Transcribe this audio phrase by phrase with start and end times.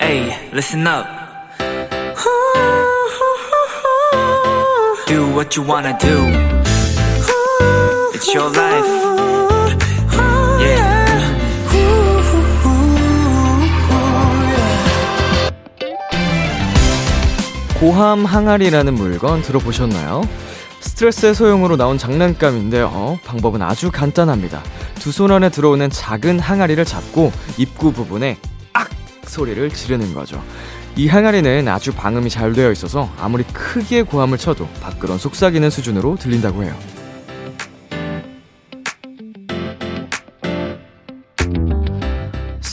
[0.00, 1.06] Hey, listen up.
[5.06, 6.26] Do what you wanna do.
[8.14, 8.88] It's your life.
[10.60, 11.04] Yeah.
[17.78, 20.22] 고함 항아리라는 물건 들어보셨나요?
[20.80, 22.90] 스트레스 해소용으로 나온 장난감인데요.
[22.92, 24.62] 어, 방법은 아주 간단합니다.
[25.04, 28.38] 두 손 안에 들어오는 작은 항아리를 잡고 입구 부분에
[28.72, 28.88] 악
[29.26, 30.42] 소리를 지르는 거죠.
[30.96, 36.64] 이 항아리는 아주 방음이 잘 되어 있어서 아무리 크게 고함을 쳐도 밖으론 속삭이는 수준으로 들린다고
[36.64, 36.74] 해요.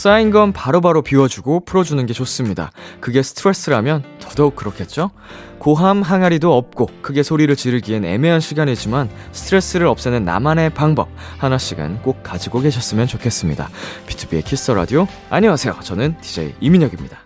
[0.02, 2.72] 쌓인 건 바로바로 비워주고 풀어주는 게 좋습니다.
[2.98, 5.12] 그게 스트레스라면 더더욱 그렇겠죠?
[5.60, 12.58] 고함 항아리도 없고 크게 소리를 지르기엔 애매한 시간이지만 스트레스를 없애는 나만의 방법 하나씩은 꼭 가지고
[12.58, 13.70] 계셨으면 좋겠습니다.
[14.08, 15.78] B2B의 키스 라디오 안녕하세요.
[15.84, 17.20] 저는 DJ 이민혁입니다.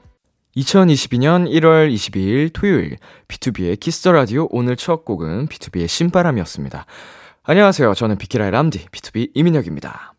[0.58, 6.84] 2022년 1월 22일 토요일 B2B의 키스 라디오 오늘 첫 곡은 B2B의 신바람이었습니다.
[7.42, 7.94] 안녕하세요.
[7.94, 10.15] 저는 비키라의 람디 B2B 이민혁입니다.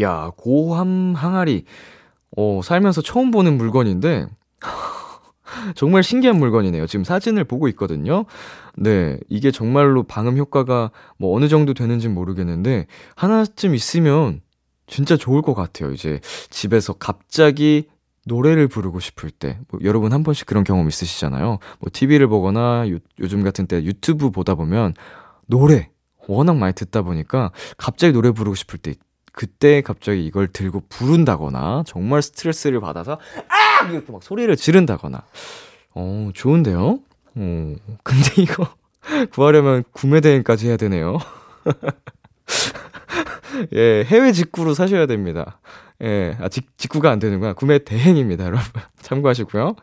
[0.00, 1.64] 야, 고함 항아리.
[2.36, 4.26] 어, 살면서 처음 보는 물건인데,
[5.74, 6.86] 정말 신기한 물건이네요.
[6.86, 8.26] 지금 사진을 보고 있거든요.
[8.76, 12.86] 네, 이게 정말로 방음 효과가 뭐 어느 정도 되는지 모르겠는데,
[13.16, 14.40] 하나쯤 있으면
[14.86, 15.92] 진짜 좋을 것 같아요.
[15.92, 17.88] 이제 집에서 갑자기
[18.26, 21.58] 노래를 부르고 싶을 때, 뭐 여러분 한 번씩 그런 경험 있으시잖아요.
[21.80, 24.94] 뭐 TV를 보거나 요, 요즘 같은 때 유튜브 보다 보면
[25.46, 25.90] 노래
[26.28, 28.94] 워낙 많이 듣다 보니까 갑자기 노래 부르고 싶을 때
[29.38, 35.22] 그때 갑자기 이걸 들고 부른다거나 정말 스트레스를 받아서 아 이렇게 막 소리를 지른다거나
[35.94, 36.98] 어 좋은데요.
[37.36, 38.02] 어 근데
[38.42, 38.66] 이거
[39.30, 41.18] 구하려면 구매 대행까지 해야 되네요.
[43.74, 45.60] 예 해외 직구로 사셔야 됩니다.
[46.02, 47.52] 예, 아, 직, 직구가 안 되는구나.
[47.52, 48.64] 구매 대행입니다, 여러분.
[49.02, 49.76] 참고하시고요.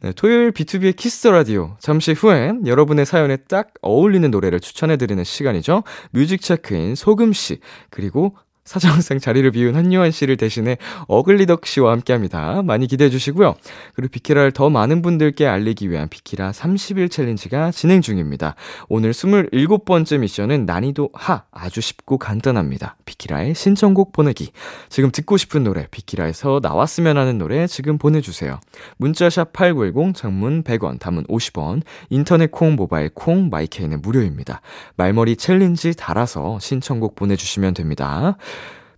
[0.00, 1.76] 네, 토요일 B2B의 키스 라디오.
[1.80, 5.82] 잠시 후엔 여러분의 사연에 딱 어울리는 노래를 추천해드리는 시간이죠.
[6.10, 12.62] 뮤직 체크인 소금씨, 그리고 사정상 자리를 비운 한요한 씨를 대신해 어글리덕 씨와 함께 합니다.
[12.62, 13.54] 많이 기대해 주시고요.
[13.94, 18.56] 그리고 비키라를 더 많은 분들께 알리기 위한 비키라 30일 챌린지가 진행 중입니다.
[18.88, 22.96] 오늘 27번째 미션은 난이도 하, 아주 쉽고 간단합니다.
[23.04, 24.50] 비키라의 신청곡 보내기.
[24.88, 28.60] 지금 듣고 싶은 노래, 비키라에서 나왔으면 하는 노래 지금 보내주세요.
[28.96, 34.60] 문자샵 8910, 장문 100원, 단문 50원, 인터넷 콩, 모바일 콩, 마이케이는 무료입니다.
[34.96, 38.36] 말머리 챌린지 달아서 신청곡 보내주시면 됩니다.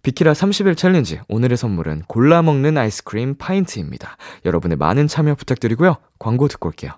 [0.03, 4.17] 비키라 30일 챌린지 오늘의 선물은 골라 먹는 아이스크림 파인트입니다.
[4.45, 5.97] 여러분의 많은 참여 부탁드리고요.
[6.19, 6.93] 광고 듣고 올게요.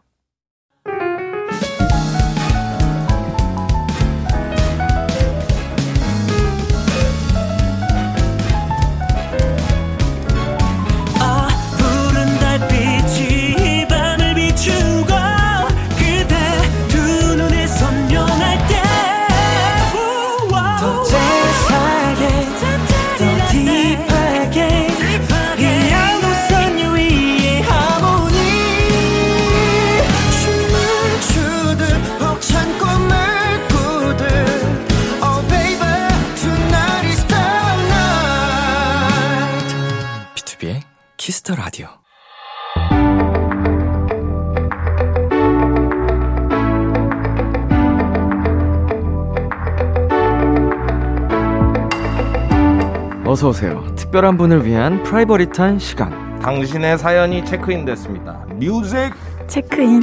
[53.41, 53.83] 어서 오세요.
[53.97, 56.39] 특별한 분을 위한 private한 시간.
[56.41, 58.45] 당신의 사연이 체크인 됐습니다.
[58.57, 59.15] 뮤직
[59.47, 60.03] 체크인.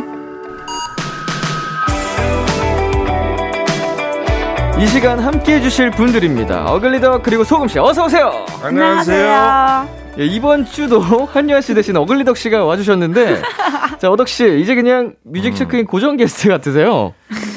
[4.80, 6.66] 이 시간 함께 해주실 분들입니다.
[6.66, 8.44] 어글리덕 그리고 소금씨 어서 오세요.
[8.64, 9.88] 안녕하세요.
[10.18, 11.00] 예, 이번 주도
[11.32, 13.44] 한유아 씨 대신 어글리덕 씨가 와주셨는데
[14.02, 17.14] 자 어덕 씨 이제 그냥 뮤직 체크인 고정 게스트 같으세요.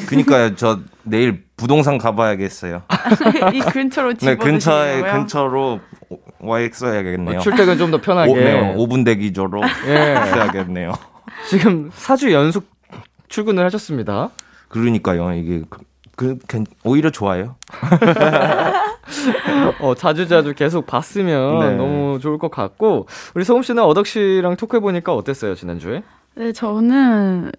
[0.06, 0.54] 그니까요.
[0.56, 2.82] 저 내일 부동산 가봐야겠어요.
[3.54, 5.80] 이 근처로 네, 집어 근처에 근처로
[6.40, 7.38] 와 있어야겠네요.
[7.38, 8.32] 어, 출퇴근 좀 더 편하게.
[8.32, 10.14] 오, 네, 5분 대기조로 예.
[10.26, 10.92] 있어야겠네요.
[11.48, 12.64] 지금 4주 연속
[13.28, 14.30] 출근을 하셨습니다.
[14.68, 15.32] 그러니까요.
[15.34, 15.80] 이게 그,
[16.16, 17.56] 그 괜- 오히려 좋아요.
[19.80, 21.76] 어, 자주자주 계속 봤으면 네.
[21.76, 26.02] 너무 좋을 것 같고 우리 소금 씨는 어덕 씨랑 토크해 보니까 어땠어요 지난주에?
[26.36, 27.50] 네, 저는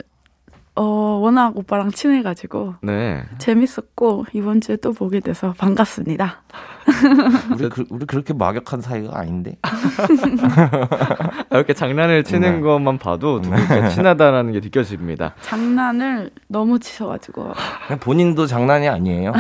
[0.76, 0.84] 어,
[1.22, 3.24] 워낙 오빠랑 친해가지고 네.
[3.40, 6.44] 재밌었고 이번 주에 또 보게 돼서 반갑습니다.
[7.54, 9.58] 우리, 그, 우리 그렇게 막역한 사이가 아닌데.
[11.52, 12.62] 이렇게 장난을 치는 네.
[12.62, 15.36] 것만 봐도 두 분께 친하다라는 게 느껴집니다.
[15.42, 17.52] 장난을 너무 치셔가지고
[18.00, 19.34] 본인도 장난이 아니에요.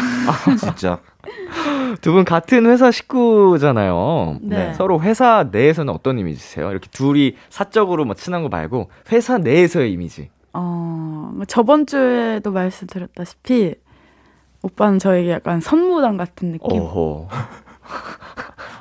[0.60, 1.00] 진짜.
[2.02, 4.38] 두 분 같은 회사 식구잖아요.
[4.42, 4.74] 네.
[4.74, 6.72] 서로 회사 내에서는 어떤 이미지세요?
[6.72, 10.30] 이렇게 둘이 사적으로 뭐 친한 거 말고 회사 내에서의 이미지.
[10.54, 13.76] 어, 저번 주에도 말씀드렸다시피
[14.64, 16.82] 오빠는 저에게 약간 선무당 같은 느낌.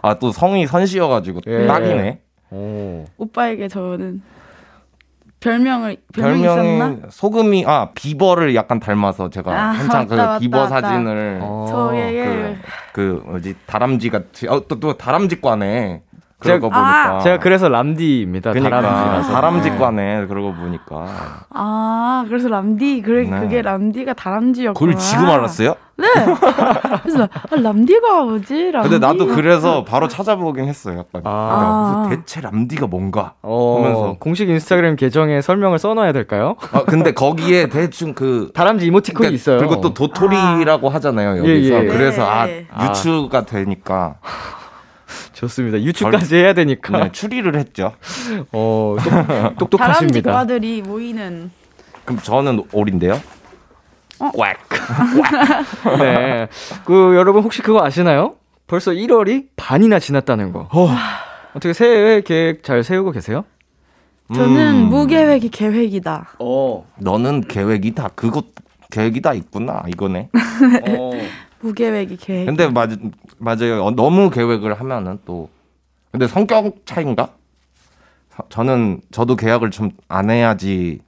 [0.03, 1.67] 아 또 성이 선씨여가지고 예.
[1.67, 2.21] 딱이네.
[2.53, 3.05] 오.
[3.19, 4.23] 오빠에게 저는
[5.41, 6.97] 별명을 별명이 있었나?
[7.11, 10.81] 소금이 아 비버를 약간 닮아서 제가 아, 한창 그 맞다, 맞다, 비버 맞다.
[10.81, 11.67] 사진을 어.
[11.71, 12.57] 저에게
[12.93, 16.03] 그 뭐지 다람쥐 같이 어또 또 다람쥐과네.
[16.41, 18.53] 그런 제가- 거 보니까 제가 그래서 람디입니다.
[18.53, 19.33] 그러니까 다람쥐라서.
[19.33, 20.27] 다람쥐과네.
[20.27, 21.07] 그러고 보니까
[21.51, 23.41] 아 그래서 람디 그래 네.
[23.41, 24.73] 그게 람디가 다람쥐였구나.
[24.93, 25.75] 그걸 지금 알았어요?
[25.99, 26.07] 네.
[27.03, 28.71] 그래서 아, 람디가 뭐지?
[28.73, 28.89] 람디.
[28.89, 31.01] 근데 나도 그래서 바로 찾아보긴 했어요.
[31.01, 31.95] 약간 아.
[31.95, 36.57] 야, 무슨 대체 람디가 뭔가 어, 하면서 공식 인스타그램 계정에 설명을 써놔야 될까요?
[36.73, 39.59] 아 근데 거기에 대충 그 다람쥐 이모티콘이 그러니까 있어요.
[39.59, 41.87] 그리고 또 도토리라고 하잖아요 여기서 예, 예.
[41.87, 42.67] 그래서 아 네.
[42.83, 44.15] 유추가 되니까
[45.41, 45.81] 좋습니다.
[45.81, 46.99] 유추까지 해야 되니까.
[47.05, 47.93] 네, 추리를 했죠.
[48.53, 50.33] 어, 똑, 똑똑하십니다.
[50.33, 51.51] 과들이 모이는
[52.05, 53.21] 그럼 저는 올인데요.
[54.19, 54.31] 어?
[54.37, 54.59] 꽉.
[55.99, 56.47] 네.
[56.85, 58.35] 그 여러분 혹시 그거 아시나요?
[58.67, 60.69] 벌써 1월이 반이나 지났다는 거.
[61.55, 63.45] 어떻게 새해 계획 잘 세우고 계세요?
[64.35, 66.35] 저는 음, 무계획이 계획이다.
[66.39, 66.87] 어.
[66.99, 68.45] 너는 계획이 다 그것
[68.91, 70.29] 계획이 다 있구나 이거네.
[70.89, 71.11] 어.
[71.61, 72.47] 무계획이 계획.
[72.47, 72.91] 근데 맞
[73.39, 73.85] 맞아요.
[73.85, 75.49] 어, 너무 계획을 하면은 또
[76.11, 77.31] 근데 성격 차인가?
[78.31, 81.01] 서- 저는 저도 계약을 좀 안 해야지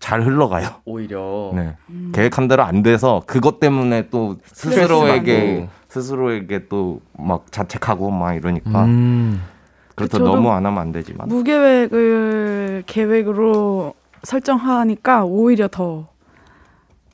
[0.00, 0.68] 잘 흘러가요.
[0.84, 1.52] 오히려.
[1.54, 1.76] 네.
[2.12, 5.68] 계획한 대로 안 돼서 그것 때문에 또 스스로에게.
[5.88, 9.42] 스스로에게 또 막 자책하고 막 이러니까 음.
[9.96, 16.06] 그렇다 너무 안 하면 안 되지만 무계획을 계획으로 설정하니까 오히려 더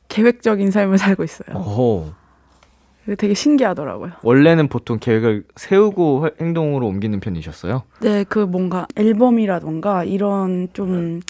[0.08, 1.56] 계획적인 삶을 살고 있어요.
[1.56, 2.12] 오.
[3.18, 4.12] 되게 신기하더라고요.
[4.22, 7.82] 원래는 보통 계획을 세우고 활- 행동으로 옮기는 편이셨어요?
[8.00, 11.20] 네, 그 뭔가 앨범이라던가 이런 좀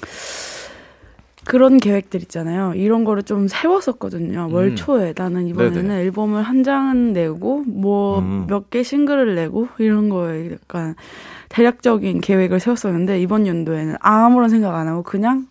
[1.44, 2.72] 그런 계획들 있잖아요.
[2.74, 4.48] 이런 거를 좀 세웠었거든요.
[4.50, 4.76] 월 음.
[4.76, 6.00] 초에 나는 이번에는 네네.
[6.04, 8.46] 앨범을 한 장 내고 뭐 음.
[8.48, 10.94] 몇개 싱글을 내고 이런 거에 약간
[11.50, 15.46] 대략적인 계획을 세웠었는데 이번 연도에는 아무런 생각 안 하고 그냥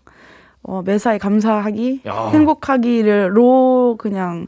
[0.64, 2.30] 어, 매사에 감사하기, 야.
[2.34, 4.48] 행복하기를로 그냥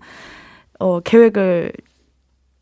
[0.80, 1.72] 어, 계획을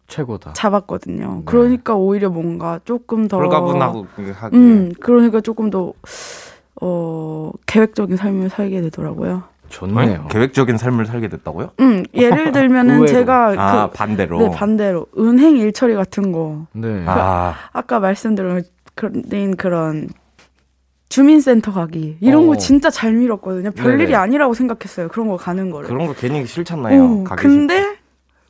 [0.07, 0.53] 최고다.
[0.53, 1.35] 잡았거든요.
[1.37, 1.41] 네.
[1.45, 5.93] 그러니까 오히려 뭔가 조금 더 홀가분하고 하기 음, 그러니까 조금 더,
[6.81, 9.43] 어, 계획적인 삶을 살게 되더라고요.
[9.69, 10.27] 좋네요.
[10.29, 11.71] 계획적인 삶을 살게 됐다고요?
[11.79, 13.05] 음, 예를 들면은.
[13.07, 15.07] 제가 아 그, 반대로 네, 반대로.
[15.17, 16.67] 은행 일처리 같은 거.
[16.73, 17.03] 네.
[17.07, 18.61] 아 아까 말씀드린
[18.93, 20.09] 그런, 그런
[21.09, 22.17] 주민센터 가기.
[22.21, 22.47] 이런 어.
[22.47, 23.71] 거 진짜 잘 밀었거든요.
[23.71, 24.15] 별일이 네네.
[24.15, 25.07] 아니라고 생각했어요.
[25.07, 25.87] 그런 거 가는 거를.
[25.89, 27.03] 그런 거 괜히 싫잖아요.
[27.03, 27.92] 어, 가기 근데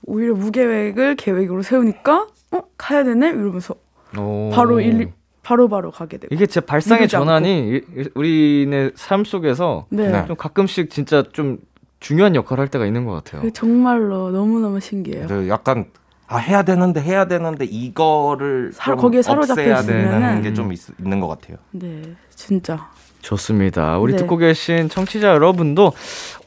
[0.06, 3.30] 오히려 무계획을 계획으로 세우니까, 어, 가야 되네?
[3.30, 3.76] 이러면서
[4.18, 4.50] 오.
[4.54, 5.12] 바로 일,
[5.44, 6.34] 바로바로 가게 되고.
[6.34, 7.08] 이게 진짜 발상의 않고.
[7.10, 10.10] 전환이 이- 이- 우리네 삶 속에서 네.
[10.12, 10.26] 네.
[10.28, 11.58] 좀 가끔씩 진짜 좀
[12.00, 13.50] 중요한 역할을 할 때가 있는 것 같아요.
[13.52, 15.28] 정말로 너무너무 신기해요.
[15.28, 15.86] 저 약간
[16.28, 21.20] 아 해야 되는데 해야 되는데 이거를 사- 좀 거기에 사로잡혀 있으면은 되는 게 좀 있는
[21.20, 21.58] 것 같아요.
[21.72, 22.90] 네, 진짜.
[23.24, 23.98] 좋습니다.
[23.98, 24.20] 우리 네.
[24.20, 25.94] 듣고 계신 청취자 여러분도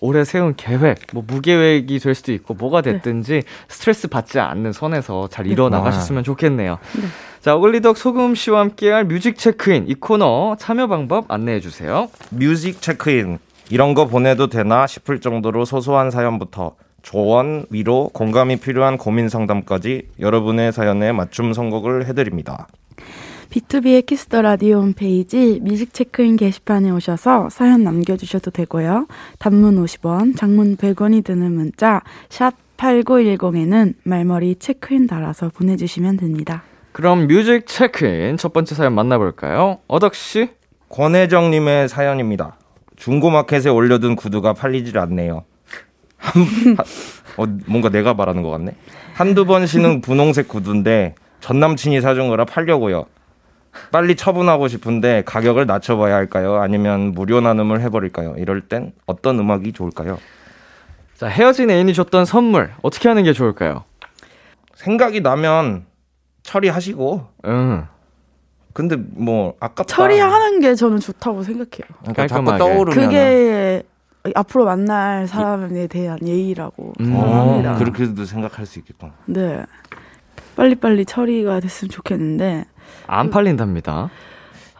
[0.00, 5.46] 올해 세운 계획, 뭐 무계획이 될 수도 있고 뭐가 됐든지 스트레스 받지 않는 선에서 잘
[5.46, 6.78] 이뤄 나가셨으면 좋겠네요.
[6.96, 7.02] 네.
[7.40, 12.09] 자, 어글리덕 소금 씨와 함께할 뮤직 체크인 이 코너 참여 방법 안내해 주세요.
[12.30, 13.38] 뮤직 체크인
[13.71, 20.73] 이런 거 보내도 되나 싶을 정도로 소소한 사연부터 조언, 위로, 공감이 필요한 고민 상담까지 여러분의
[20.73, 22.66] 사연에 맞춤 선곡을 해드립니다.
[23.61, 29.06] 비투비의 키스 더 라디오 홈페이지 뮤직 체크인 게시판에 오셔서 사연 남겨주셔도 되고요.
[29.38, 36.64] 단문 50원, 장문 100원이 드는 문자 샵 8910에는 말머리 체크인 달아서 보내주시면 됩니다.
[36.92, 39.78] 그럼 뮤직 체크인 첫 번째 사연 만나볼까요?
[39.88, 40.50] 어덕 씨?
[40.90, 42.58] 권혜정님의 사연입니다.
[42.96, 45.44] 중고마켓에 올려둔 구두가 팔리질 않네요.
[46.18, 46.76] 한, 한-
[47.38, 48.75] 어, 뭔가 내가 말하는 것 같네.
[49.14, 53.06] 한두 번 신은 분홍색 구두인데 전 남친이 사준 거라 팔려고요.
[53.92, 56.56] 빨리 처분하고 싶은데 가격을 낮춰봐야 할까요?
[56.56, 58.35] 아니면 무료 나눔을 해버릴까요?
[58.38, 60.18] 이럴 땐 어떤 음악이 좋을까요?
[61.16, 63.85] 자, 헤어진 애인이 줬던 선물 어떻게 하는 게 좋을까요?
[64.75, 65.87] 생각이 나면
[66.42, 67.87] 처리하시고 응.
[68.73, 69.85] 근데 뭐 아깝다.
[69.85, 71.87] 처리하는 게 저는 좋다고 생각해요.
[72.00, 72.59] 그러니까 자꾸 깔끔하게.
[72.75, 73.83] 떠오르면 그게
[74.35, 77.04] 앞으로 만날 사람에 대한 예의라고 음.
[77.06, 77.73] 생각합니다.
[77.75, 79.12] 어, 그렇게도 생각할 수 있겠구나.
[79.25, 79.64] 네.
[80.56, 82.64] 빨리빨리 처리가 됐으면 좋겠는데
[83.07, 84.11] 안 팔린답니다.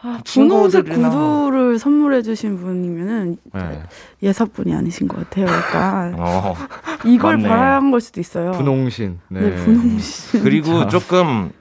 [0.01, 3.81] 아, 분홍색 구두를 선물해주신 분이면은 네.
[4.21, 5.47] 예사분이 아니신 것 같아요.
[5.47, 6.55] 약간 어.
[7.03, 7.49] 이걸 맞네.
[7.49, 8.51] 바라는 걸 수도 있어요.
[8.51, 9.19] 분홍신.
[9.29, 9.41] 네.
[9.41, 10.43] 네, 분홍신.
[10.43, 11.51] 그리고 조금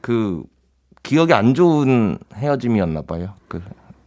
[0.00, 0.42] 그
[1.02, 3.34] 기억이 안 좋은 헤어짐이었나 봐요.
[3.48, 3.62] 그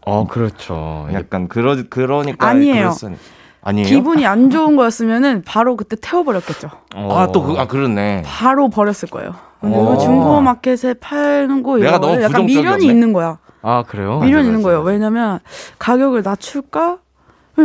[0.06, 1.08] 어, 그렇죠.
[1.14, 2.90] 약간 그러 그러니까 아니에요.
[2.90, 3.16] 그랬으니-
[3.64, 3.88] 아니에요.
[3.88, 6.70] 기분이 안 좋은 거였으면은 바로 그때 태워버렸겠죠.
[6.96, 7.18] 어.
[7.18, 8.24] 아또 그 아 그렇네.
[8.26, 9.34] 바로 버렸을 거예요.
[9.62, 9.92] 근데 어.
[9.96, 12.46] 그 중고 마켓에 파는 거 내가 이런 너무 거는 약간.
[12.46, 13.38] 미련이 있는 거야.
[13.62, 14.20] 아, 그래요?
[14.20, 14.82] 미련이 있는 거예요.
[14.82, 15.40] 왜냐면
[15.80, 16.98] 가격을 낮출까?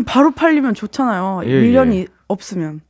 [0.06, 1.40] 바로 팔리면 좋잖아요.
[1.46, 2.06] 예, 미련이 예.
[2.28, 2.82] 없으면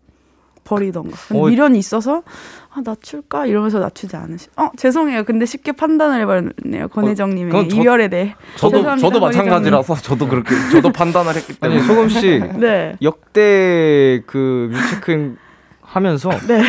[0.64, 1.16] 버리던가.
[1.34, 2.22] 어, 미련이 있어서
[2.70, 4.48] 아 낮출까 이러면서 낮추지 않으시.
[4.56, 5.24] 어 죄송해요.
[5.24, 6.88] 근데 쉽게 판단을 해버렸네요.
[6.88, 8.34] 권혜정님의 그건 저- 이별에 대해.
[8.56, 9.20] 저도 죄송합니다, 저도.
[9.20, 12.40] 마찬가지라서 저도 그렇게 저도 판단을 했기 때문에 아니, 소금 씨.
[12.58, 12.96] 네.
[13.02, 15.36] 역대 그 뮤직행
[15.80, 16.62] 하면서 네.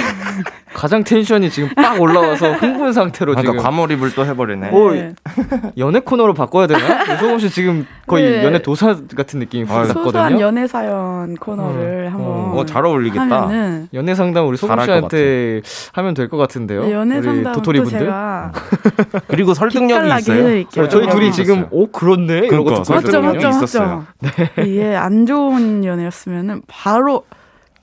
[0.74, 4.70] 가장 텐션이 지금 빡 올라와서 흥분 상태로 그러니까 지금 과몰입을 또 해버리네.
[4.70, 5.14] 오, 네.
[5.78, 7.18] 연애 코너로 바꿔야 되나?
[7.18, 8.44] 소금 씨 지금 거의 네.
[8.46, 9.64] 연애 도사 같은 느낌이.
[9.66, 10.42] 확 소소한 났거든요.
[10.46, 13.50] 연애 사연 코너를 한번 어, 잘 어울리겠다.
[13.94, 15.62] 연애 상담 우리 소금 씨한테
[15.94, 16.84] 하면 될 것 같은데요.
[16.86, 18.00] 네, 연애 우리 상담 도토리 또 분들.
[18.02, 18.52] 제가
[19.28, 20.64] 그리고 설득력이 있어요.
[20.78, 23.38] 어, 저희 둘이 지금 오 그렇네 이러고 그러니까, 듣고 맞죠, 설득력이.
[23.46, 24.06] 맞죠, 있었어요.
[24.22, 24.62] 맞죠.
[24.66, 27.24] 이게 안 좋은 연애였으면은 바로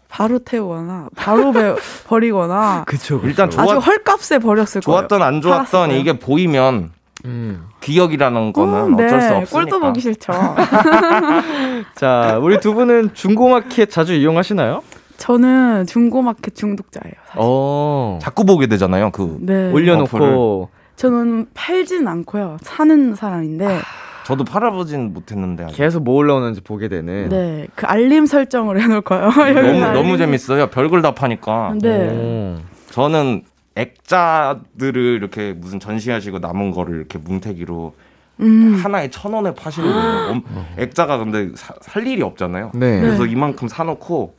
[0.09, 1.75] 바로 태우거나 바로 배,
[2.07, 3.21] 버리거나 그쵸.
[3.21, 3.29] 그쵸.
[3.29, 6.01] 일단 아주 좋았, 헐값에 버렸을 좋았던 안 좋았던 팔았을 거예요.
[6.01, 6.91] 이게 보이면
[7.25, 7.67] 음.
[7.81, 8.71] 기억이라는 거예요.
[8.71, 9.05] 거는 어, 네.
[9.07, 9.51] 어쩔 수 없으니까.
[9.51, 10.33] 꼴도 보기 싫죠.
[11.97, 14.83] 자, 우리 두 분은 중고마켓 자주 이용하시나요?
[15.17, 17.15] 저는 중고마켓 중독자예요.
[17.27, 17.39] 사실.
[17.39, 18.19] 어.
[18.23, 19.11] 자꾸 보게 되잖아요.
[19.11, 19.73] 그 네.
[19.73, 22.59] 올려놓고 저는 팔진 않고요.
[22.63, 23.81] 사는 사람인데,
[24.27, 25.77] 저도 팔아보진 못했는데 아직.
[25.77, 27.29] 계속 뭐 올라오는지 보게 되는.
[27.29, 27.69] 네.
[27.77, 29.31] 그 알림 설정을 해놓을까요?
[29.31, 30.67] 너무 알림 너무 재밌어요.
[30.67, 31.75] 별걸 다 파니까.
[31.81, 32.09] 네.
[32.09, 32.57] 오.
[32.91, 33.45] 저는
[33.77, 37.95] 액자들을 이렇게 무슨 전시하시고 남은 거를 이렇게 뭉태기로
[38.41, 38.81] 음.
[38.83, 40.29] 하나에 천 원에 파시는 거예요.
[40.31, 40.43] 엄-
[40.77, 42.73] 액자가 근데 사- 살 일이 없잖아요.
[42.75, 43.01] 네.
[43.01, 43.31] 그래서 네.
[43.31, 44.35] 이만큼 사놓고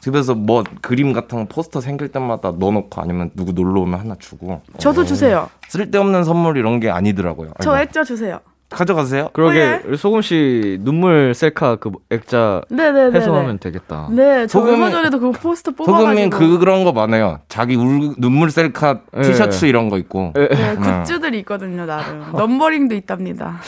[0.00, 4.60] 집에서 뭐 그림 같은 거 포스터 생길 때마다 넣어놓고 아니면 누구 놀러 오면 하나 주고
[4.76, 5.48] 저도 주세요.
[5.68, 7.52] 쓸데없는 선물 이런 게 아니더라고요.
[7.62, 8.38] 저 아이고, 액자 주세요.
[8.70, 9.28] 가져가세요.
[9.32, 9.82] 그러게 왜?
[9.86, 13.16] 우리 소금 씨 눈물 셀카 그 액자 네네네.
[13.16, 14.08] 해소하면 되겠다.
[14.10, 17.38] 네, 저 소금이- 얼마 전에도 그거 포스터 뽑아가지고 그 그런 거 많아요.
[17.48, 19.22] 자기 울, 눈물 셀카 예.
[19.22, 20.48] 티셔츠 이런 거 있고 예.
[20.48, 22.24] 네, 굿즈들이 있거든요, 나름.
[22.32, 23.60] 넘버링도 있답니다.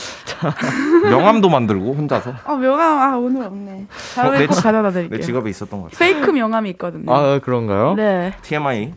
[1.05, 3.87] 명함도 만들고 혼자서 아, 명함, 아, 오늘 없네.
[4.15, 5.21] 다음에 어, 내꼭 지- 가져다 내 드릴게요.
[5.21, 5.99] 지갑에 있었던 것 같아요.
[5.99, 7.13] 페이크 명함이 있거든요.
[7.15, 7.95] 아 그런가요?
[7.95, 8.93] 네, TMI.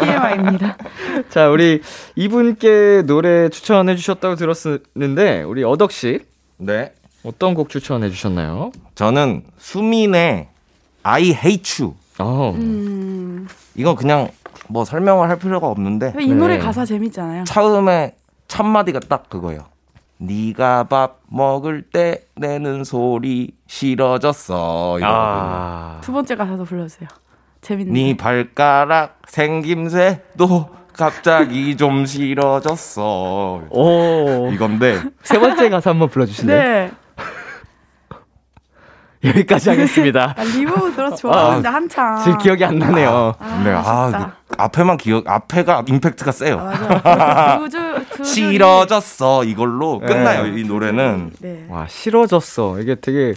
[0.00, 0.76] TMI입니다.
[1.30, 1.80] 자 우리
[2.16, 6.20] 이분께 노래 추천해 주셨다고 들었는데 우리 어덕 씨
[6.56, 6.92] 네.
[7.24, 8.72] 어떤 곡 추천해 주셨나요?
[8.94, 10.48] 저는 수민의
[11.02, 11.94] I hate you.
[12.18, 12.52] 어.
[12.54, 14.28] 음, 이거 그냥
[14.68, 16.62] 뭐 설명을 할 필요가 없는데 이 노래 네.
[16.62, 17.44] 가사 재밌잖아요.
[17.44, 18.14] 처음에
[18.48, 19.66] 첫 마디가 딱 그거예요.
[20.18, 24.98] 네가 밥 먹을 때 내는 소리 싫어졌어.
[25.02, 26.00] 아.
[26.02, 27.08] 두 번째 가사도 불러주세요.
[27.60, 27.92] 재밌네.
[27.92, 33.62] 네 발가락 생김새도 갑자기 좀 싫어졌어.
[33.70, 34.50] 오.
[34.52, 36.60] 이건데 세 번째 가사 한번 불러주실래요?
[36.60, 36.90] 네.
[39.24, 40.34] 여기까지 하겠습니다.
[40.36, 42.18] 아, reverb 들어서 좋아하는데 한참.
[42.24, 43.34] 지금 기억이 안 나네요.
[43.38, 44.36] 아, 네, 아, 아쉽다.
[44.48, 46.56] 그 앞에만 기억 앞에가 임팩트가 세요.
[46.56, 47.58] 맞아.
[47.58, 50.06] 두 줄, 두 싫어졌어 이걸로 네.
[50.08, 51.30] 끝나요 이 노래는.
[51.40, 51.66] 네.
[51.68, 52.80] 와 싫어졌어.
[52.80, 53.34] 이게 되게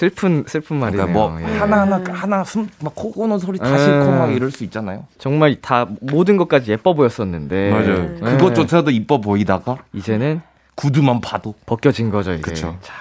[0.00, 1.08] 슬픈 슬픈 말이네요.
[1.08, 1.58] 그러니까 뭐 예.
[1.58, 3.76] 하나 하나 하나 숨막 코 고는 소리 다 음.
[3.76, 5.04] 싫고 막 이럴 수 있잖아요.
[5.18, 8.18] 정말 다 모든 것까지 예뻐 보였었는데 맞아요.
[8.18, 8.18] 네.
[8.20, 10.40] 그것조차도 이뻐 보이다가 이제는
[10.74, 12.40] 구두만 봐도 벗겨진 거죠 이게.
[12.40, 12.78] 그쵸.
[12.80, 12.94] 자,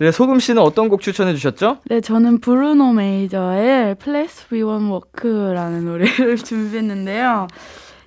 [0.00, 1.78] 네, 소금 씨는 어떤 곡 추천해 주셨죠?
[1.84, 7.46] 네, 저는 브루노 메이저의 Places We Won't Walk라는 노래를 준비했는데요.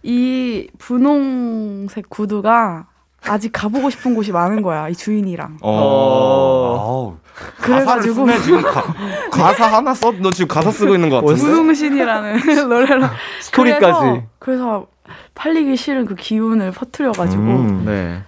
[0.04, 2.88] 이 분홍색 구두가
[3.22, 5.60] 아직 가보고 싶은 곳이 많은 거야, 이 주인이랑.
[5.62, 7.19] 어.
[7.60, 8.84] 가사를 그래가지고 쓰네 지금 가,
[9.32, 10.12] 가사 하나 써.
[10.20, 11.42] 너 지금 가사 쓰고 있는 것 같은데.
[11.42, 13.06] 분홍신이라는 노래로.
[13.42, 13.84] 스토리까지.
[13.86, 14.88] 그래서, 그래서
[15.36, 17.42] 팔리기 싫은 그 기운을 퍼뜨려가지고.
[17.44, 17.84] 음.
[17.86, 18.22] 네.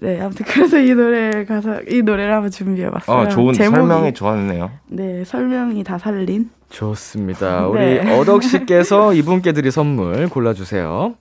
[0.00, 3.16] 네, 아무튼 그래서 이 노래 가사, 이 노래를 한번 준비해봤어요.
[3.16, 4.70] 아 좋은 제목이- 설명이 좋았네요.
[4.88, 6.48] 네, 설명이 다 살린.
[6.70, 7.66] 좋습니다.
[7.66, 8.18] 우리 네.
[8.18, 11.14] 어덕 씨께서 이분께 드릴 선물 골라주세요.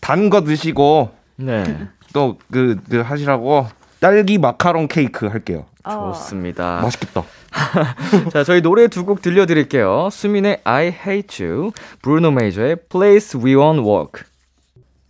[0.00, 1.88] 단 거 드시고 네.
[2.12, 3.66] 또그 그 하시라고
[3.98, 5.64] 딸기 마카롱 케이크 할게요.
[5.84, 6.12] 어.
[6.14, 6.80] 좋습니다.
[6.82, 7.24] 맛있겠다.
[8.32, 10.08] 자, 저희 노래 두 곡 들려드릴게요.
[10.10, 11.72] 수민의 I Hate You,
[12.02, 14.24] 브루노 메이저의 Place We On Walk.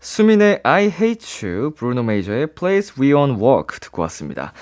[0.01, 4.53] 수민의 I Hate You, 브루노 메이저의 Place We On Walk 듣고 왔습니다.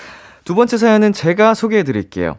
[0.44, 2.38] 두 번째 사연은 제가 소개해드릴게요.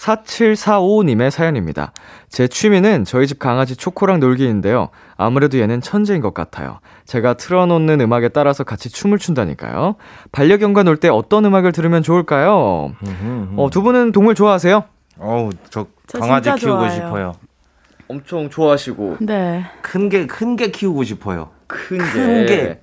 [0.00, 1.92] 4745님의 사연입니다.
[2.28, 4.88] 제 취미는 저희 집 강아지 초코랑 놀기인데요.
[5.16, 6.80] 아무래도 얘는 천재인 것 같아요.
[7.04, 9.96] 제가 틀어놓는 음악에 따라서 같이 춤을 춘다니까요.
[10.32, 12.92] 반려견과 놀 때 어떤 음악을 들으면 좋을까요?
[13.56, 14.84] 어, 두 분은 동물 좋아하세요?
[15.18, 16.94] 어우, 저저 강아지 키우고 좋아해요.
[16.94, 17.32] 싶어요.
[18.08, 19.18] 엄청 좋아하시고.
[19.20, 19.64] 네.
[19.82, 21.50] 큰 게 큰 게 키우고 싶어요.
[21.66, 22.80] 큰큰게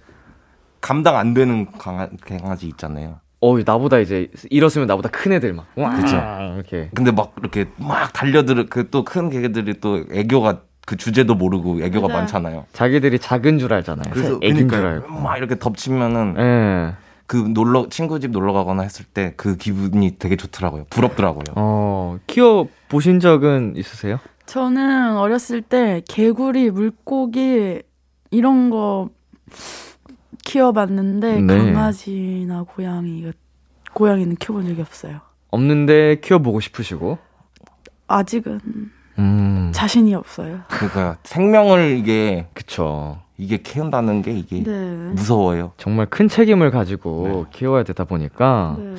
[0.81, 3.19] 감당 안 되는 강아, 강아지 있잖아요.
[3.39, 5.67] 어, 나보다 이제 일었으면 나보다 큰 애들 막.
[5.75, 6.15] 와, 그쵸.
[6.55, 6.89] 이렇게.
[6.95, 12.07] 근데 막 이렇게 막 달려들 그 또 큰 개들이 또 애교가 그 주제도 모르고 애교가
[12.07, 12.19] 맞아요.
[12.21, 12.65] 많잖아요.
[12.73, 14.11] 자기들이 작은 줄 알잖아요.
[14.11, 14.85] 그래서 애긴 줄.
[14.85, 15.11] 알고.
[15.19, 16.93] 막 이렇게 덮치면은 예.
[17.27, 20.85] 그 놀러 친구 집 놀러 가거나 했을 때 그 기분이 되게 좋더라고요.
[20.89, 21.43] 부럽더라고요.
[21.55, 24.17] 어, 키워 보신 적은 있으세요?
[24.45, 27.81] 저는 어렸을 때 개구리, 물고기
[28.31, 29.09] 이런 거
[30.47, 31.57] 키워봤는데 네.
[31.57, 33.29] 강아지나 고양이
[33.93, 35.19] 고양이는 키워본 적이 없어요.
[35.51, 37.17] 없는데 키워보고 싶으시고.
[38.07, 38.61] 아직은
[39.19, 39.71] 음.
[39.73, 40.61] 자신이 없어요.
[40.69, 43.19] 그러니까 생명을 이게 그쵸.
[43.37, 44.71] 이게 키운다는 게 이게 네.
[45.11, 45.73] 무서워요.
[45.77, 48.77] 정말 큰 책임을 가지고 키워야 되다 보니까.
[48.79, 48.95] 네.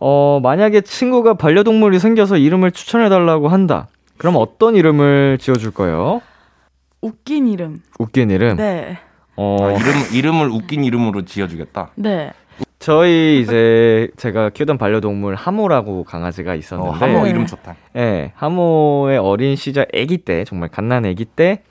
[0.00, 3.88] 어, 만약에 친구가 반려동물이 생겨서 이름을 추천해 달라고 한다.
[4.16, 6.22] 그럼 어떤 이름을 지어줄 거예요?
[7.02, 7.82] 웃긴 이름.
[7.98, 8.56] 웃긴 이름.
[8.56, 8.98] 네.
[9.40, 11.90] 어, 아, 이름 이름을 웃긴 이름으로 지어주겠다.
[11.94, 12.32] 네.
[12.80, 16.98] 저희 이제 제가 키우던 반려동물 하모라고 강아지가 어, 있었는데.
[16.98, 17.30] 하모 네.
[17.30, 17.76] 이름 좋다.
[17.96, 21.62] 예, 하모의 어린 시절 아기 때, 정말 갓난 아기 때,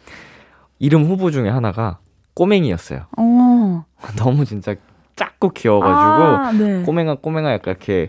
[0.79, 2.00] 이름 후보 중에 하나가
[2.36, 3.01] 꼬맹이였어요.
[3.17, 3.83] 어.
[4.17, 4.75] 너무 진짜
[5.17, 6.83] 작고 귀여워가지고, 아, 네.
[6.83, 8.07] 꼬맹아, 꼬맹아 약간 이렇게,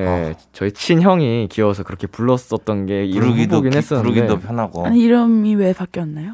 [0.00, 4.86] 예, 저희 친형이 귀여워서 그렇게 불렀었던 게 이름 부르기도 후보긴 기- 했었는데, 부르기도 편하고.
[4.86, 6.32] 아니 이름이 왜 바뀌었나요?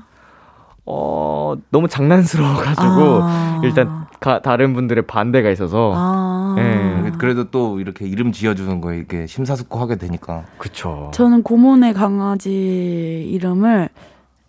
[0.87, 3.61] 어, 너무 장난스러워가지고, 아.
[3.64, 6.57] 일단 가- 다른 분들의 반대가 있어서, 아.
[6.59, 7.11] 예.
[7.19, 11.11] 그래도 또 이렇게 이름 지어주는 거에 이게 심사숙고하게 되니까 그쵸.
[11.14, 13.88] 저는 고모네 강아지 이름을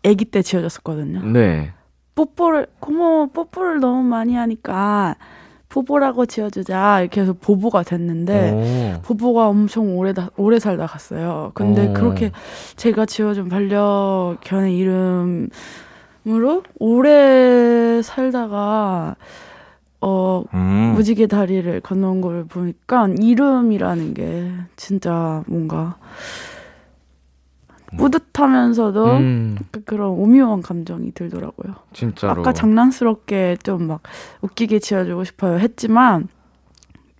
[0.06, 1.22] 아기 때 지어줬었거든요.
[1.32, 1.72] 네.
[2.16, 5.16] 뽀뽀를 고모 뽀뽀를 너무 많이 하니까
[5.70, 9.02] 보보라고 지어주자 이렇게 해서 보보가 됐는데 오.
[9.02, 11.52] 보보가 엄청 오래 다, 오래 살다 갔어요.
[11.54, 11.94] 근데 오.
[11.94, 12.32] 그렇게
[12.78, 15.50] 제가 지어준 반려견의 이름
[16.28, 19.16] 으로 오래 살다가
[20.02, 20.94] 어 음.
[20.96, 25.98] 무지개 다리를 건너온 걸 보니까 이름이라는 게 진짜 뭔가
[27.98, 31.76] 뿌듯하면서도 음, 그- 그런 오묘한 감정이 들더라고요.
[31.94, 32.42] 진짜로.
[32.42, 34.02] 아까 장난스럽게 좀 막
[34.42, 36.28] 웃기게 지어주고 싶어요 했지만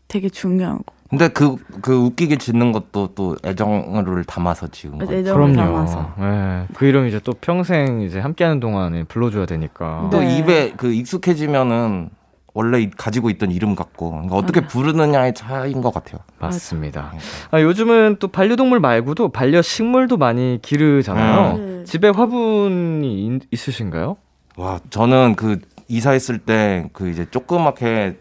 [0.08, 0.95] 되게 중요한 거.
[1.10, 5.14] 근데 그, 그 웃기게 짓는 것도 또 애정을 담아서 지은 거.
[5.14, 5.56] 애정을 그럼요.
[5.56, 6.14] 담아서.
[6.20, 6.68] 예.
[6.74, 10.10] 그 이름 이제 또 평생 이제 함께하는 동안에 불러줘야 되니까.
[10.12, 10.38] 또 네.
[10.40, 12.10] 입에 그 익숙해지면은
[12.56, 14.70] 원래 이- 가지고 있던 이름 같고 그러니까 어떻게 맞아요.
[14.70, 16.22] 부르느냐의 차이인 것 같아요.
[16.40, 17.12] 맞습니다.
[17.12, 17.26] 그러니까.
[17.52, 21.58] 아, 요즘은 또 반려동물 말고도 반려식물도 많이 기르잖아요.
[21.58, 21.84] 네.
[21.84, 24.18] 집에 화분이 있- 있으신가요?
[24.58, 28.18] 와 저는 그 이사했을 때 그 이제 조그맣게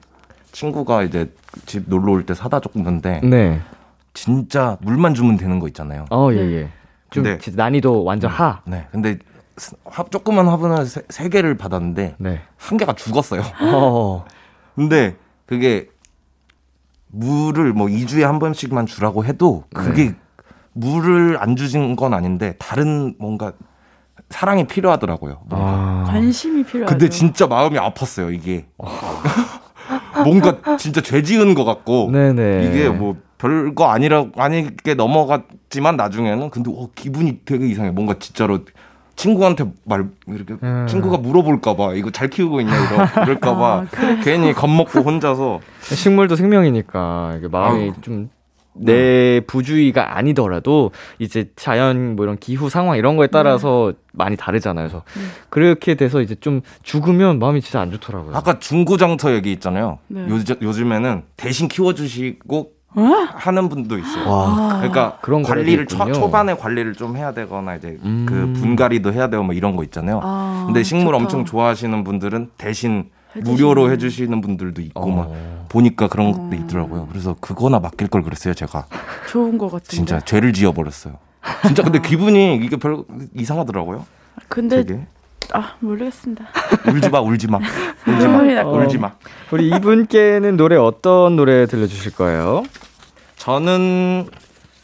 [0.59, 1.31] 친구가 이제
[1.67, 3.61] 집 놀러 올 때 사다 줬는데 네.
[4.15, 6.07] 진짜 물만 주면 되는 거 있잖아요.
[6.11, 6.53] 어, 예, 네.
[6.53, 6.71] 예.
[7.11, 8.61] 좀 근데- 진짜 난이도 완전 하.
[8.65, 8.87] 네.
[8.93, 9.19] 근데
[9.57, 12.41] 스- 화, 조그만 화분을 세, 세 개를 받았는데 네.
[12.57, 13.43] 한 개가 죽었어요.
[13.63, 14.25] 어.
[14.77, 15.89] 근데 그게
[17.09, 20.15] 물을 뭐 2주에 한 번씩만 주라고 해도 그게 네.
[20.73, 23.53] 물을 안 주신 건 아닌데 다른 뭔가
[24.31, 25.43] 사랑이 필요하더라고요.
[25.47, 25.69] 뭔가.
[25.69, 26.05] 아.
[26.07, 26.91] 관심이 필요하죠.
[26.93, 28.67] 근데 진짜 마음이 아팠어요, 이게.
[30.25, 32.69] 뭔가 진짜 죄 지은 것 같고 네네.
[32.69, 37.91] 이게 뭐 별거 아니라 아니게 넘어갔지만 나중에는 근데 어, 기분이 되게 이상해.
[37.91, 38.61] 뭔가 진짜로
[39.17, 40.87] 친구한테 말 이렇게 음.
[40.89, 43.87] 친구가 물어볼까봐 이거 잘 키우고 있냐 이러 이럴까봐 아.
[44.25, 47.93] 괜히 겁먹고 혼자서 식물도 생명이니까 이게 마음이.
[48.01, 48.29] 좀
[48.75, 54.89] 내 부주의가 아니더라도 이제 자연 뭐 이런 기후 상황 이런 거에 따라서 많이 다르잖아요.
[54.89, 55.23] 그래서 네.
[55.49, 58.35] 그렇게 돼서 이제 좀 죽으면 마음이 진짜 안 좋더라고요.
[58.37, 59.99] 아까 중구장터 얘기 있잖아요.
[60.09, 60.27] 네.
[60.29, 63.03] 요즘 요즘에는 대신 키워주시고 어?
[63.35, 64.29] 하는 분도 있어요.
[64.31, 64.47] 와.
[64.49, 64.77] 아.
[64.79, 66.13] 그러니까 그런 관리를 초.
[66.13, 68.27] 초반에 관리를 좀 해야 되거나 이제 음.
[68.29, 70.21] 그 분갈이도 해야 되고 뭐 이런 거 있잖아요.
[70.23, 71.17] 아, 근데 식물 좋다.
[71.17, 73.51] 엄청 좋아하시는 분들은 대신 해주시는.
[73.53, 75.67] 무료로 해주시는 분들도 있고 막 어.
[75.69, 76.55] 보니까 그런 것도 음.
[76.65, 77.09] 있더라고요.
[77.11, 78.87] 그래서 그거나 맡길 걸 그랬어요, 제가.
[79.31, 79.97] 좋은 거 같은데.
[79.97, 81.15] 진짜 죄를 지어버렸어요.
[81.67, 84.07] 진짜 근데 기분이 이게 별 이상하더라고요.
[84.49, 85.07] 근데 되게
[85.53, 86.47] 아 모르겠습니다.
[86.89, 87.59] 울지 마, 울지 마,
[88.07, 89.13] 울지 마, 날것 울지 마.
[89.51, 92.63] 우리 이분께는 노래 어떤 노래 들려주실 거예요?
[93.37, 94.27] 저는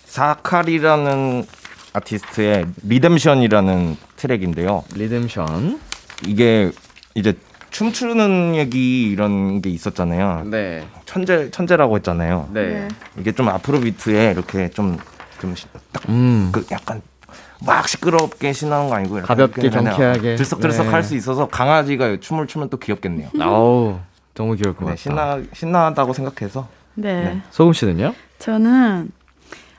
[0.04, 1.44] 사칼이라는
[1.92, 4.84] 아티스트의 Redemption이라는 트랙인데요.
[4.94, 5.80] Redemption.
[6.26, 6.70] 이게
[7.14, 7.34] 이제
[7.70, 10.44] 춤추는 얘기 이런 게 있었잖아요.
[10.50, 10.86] 네.
[11.04, 12.48] 천재 천재라고 했잖아요.
[12.52, 12.88] 네.
[13.18, 16.50] 이게 좀 Afrobeat에 이렇게 좀좀 시- 딱 음.
[16.52, 17.00] 그 약간
[17.64, 20.36] 막 시끄럽게 신나는 거 아니고 가볍게, 그냥 경쾌하게.
[20.36, 20.92] 들썩들썩 네.
[20.92, 23.28] 할수 있어서 강아지가 춤을 추면 또 귀엽겠네요.
[23.40, 23.98] 아우,
[24.34, 24.96] 너무 귀여울 것 네, 같다.
[24.96, 27.24] 신나 신나다고 생각해서 네.
[27.24, 27.42] 네.
[27.50, 28.14] 소금 씨는요?
[28.38, 29.10] 저는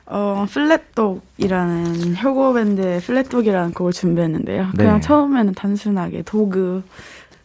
[0.05, 4.63] 어 Flat Dog이라는 혁오 밴드의 Flat Dog이라는 곡을 준비했는데요.
[4.63, 4.71] 네.
[4.77, 6.83] 그냥 처음에는 단순하게 dog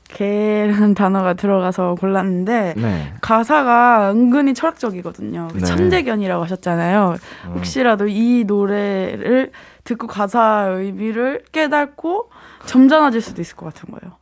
[0.08, 3.12] 개라는 단어가 들어가서 골랐는데 네.
[3.20, 5.48] 가사가 은근히 철학적이거든요.
[5.52, 5.64] 그 네.
[5.64, 7.16] 천재견이라고 하셨잖아요.
[7.46, 7.52] 음.
[7.54, 9.50] 혹시라도 이 노래를
[9.84, 12.30] 듣고 가사 의미를 깨닫고
[12.66, 14.16] 점잖아질 수도 있을 것 같은 거예요.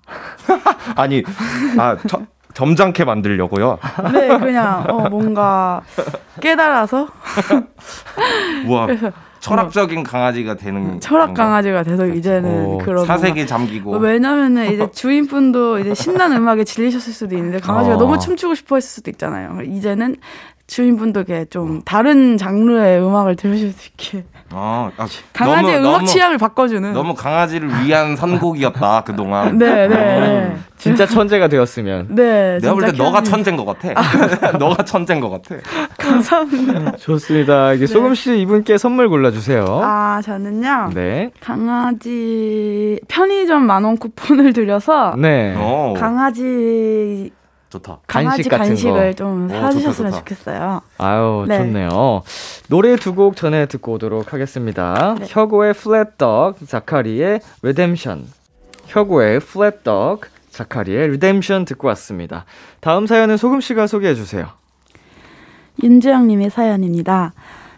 [0.96, 1.22] 아니
[1.78, 2.22] 아 저-
[2.54, 3.78] 점잖게 만들려고요.
[4.12, 5.82] 네, 그냥 어 뭔가
[6.40, 7.08] 깨달아서
[8.66, 8.86] 우와
[9.44, 11.44] 철학적인 강아지가 되는 철학 건가?
[11.44, 17.12] 강아지가 돼서 이제는 오, 그런 사색에 잠기고 뭔가- 왜냐면은 이제 주인분도 이제 신나는 음악에 질리셨을
[17.12, 17.98] 수도 있는데 강아지가 어.
[17.98, 19.60] 너무 춤추고 싶어 했을 수도 있잖아요.
[19.62, 20.16] 이제는
[20.66, 26.06] 주인분도 이렇게 좀 다른 장르의 음악을 들으실 수 있게 아, 아, 강아지의 너무, 음악 너무,
[26.06, 29.58] 취향을 바꿔주는 너무 강아지를 위한 선곡이었다 그 동안.
[29.58, 30.56] 네, 네, 네.
[30.76, 32.08] 진짜 천재가 되었으면.
[32.10, 33.94] 네, 내가 볼 때 너가 천재인 것 같아.
[34.58, 35.56] 너가 천재인 것 같아.
[35.98, 36.96] 감사합니다.
[36.98, 37.72] 좋습니다.
[37.72, 39.64] 이게 소금 씨 이분께 선물 골라주세요.
[39.64, 39.70] 네.
[39.82, 40.90] 아, 저는요.
[40.94, 41.30] 네.
[41.40, 45.54] 강아지 편의점 만원 쿠폰을 드려서 네.
[45.56, 47.30] 어, 강아지
[47.78, 47.98] 좋다.
[48.06, 49.16] 간식 같은 간식을 거.
[49.16, 50.18] 좀 오, 사주셨으면 좋다, 좋다.
[50.18, 50.80] 좋겠어요.
[50.98, 51.58] 아유, 네.
[51.58, 52.22] 좋네요.
[52.68, 55.14] 노래 두 곡 전에 듣고 오도록 하겠습니다.
[55.18, 55.26] 네.
[55.28, 58.24] 혁오의 Flat Dog, 자카리의 Redemption.
[58.86, 62.44] 혁오의 Flat Dog, 자카리의 Redemption 듣고 왔습니다.
[62.80, 64.46] 다음 사연은 소금 씨가 소개해 주세요.
[65.82, 67.32] 윤주영님의 사연입니다.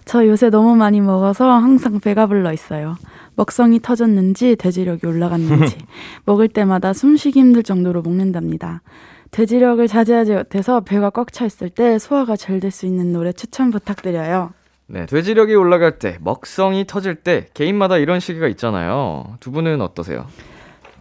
[0.05, 2.97] 저 요새 너무 많이 먹어서 항상 배가 불러 있어요.
[3.35, 5.77] 먹성이 터졌는지 돼지력이 올라갔는지
[6.25, 8.83] 먹을 때마다 숨쉬기 힘들 정도로 먹는답니다.
[9.31, 13.71] 돼지력을 자제하지 못해서 배가 꽉 차 있을 때 소화가 잘 될 수 있는 노래 추천
[13.71, 14.53] 부탁드려요.
[14.89, 19.37] 네, 돼지력이 올라갈 때, 먹성이 터질 때, 개인마다 이런 시기가 있잖아요.
[19.41, 20.27] 두 분은 어떠세요?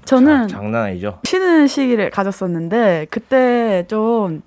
[0.05, 1.19] 저는 장난 아니죠.
[1.23, 4.41] 쉬는 시기를 가졌었는데 그때 좀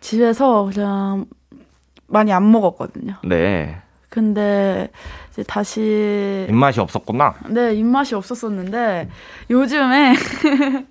[0.00, 1.26] 집에서 그냥
[2.06, 3.16] 많이 안 먹었거든요.
[3.24, 3.76] 네.
[4.08, 4.88] 근데
[5.30, 7.36] 이제 다시 입맛이 없었구나.
[7.50, 9.08] 네 입맛이 없었었는데
[9.50, 10.14] 요즘에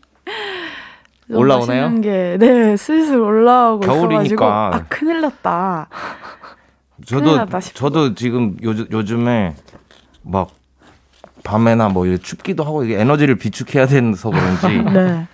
[1.38, 2.02] 올라오나요?
[2.02, 4.24] 게, 네 슬슬 올라오고 겨울이니까.
[4.24, 5.88] 있어가지고 아 큰일 났다.
[5.90, 7.80] 큰일 저도 났다 싶어.
[7.80, 9.56] 저도 지금 요즘 요즘에
[10.24, 10.50] 막
[11.44, 15.28] 밤에나 뭐 춥기도 하고 이게 에너지를 비축해야 돼서 그런지 네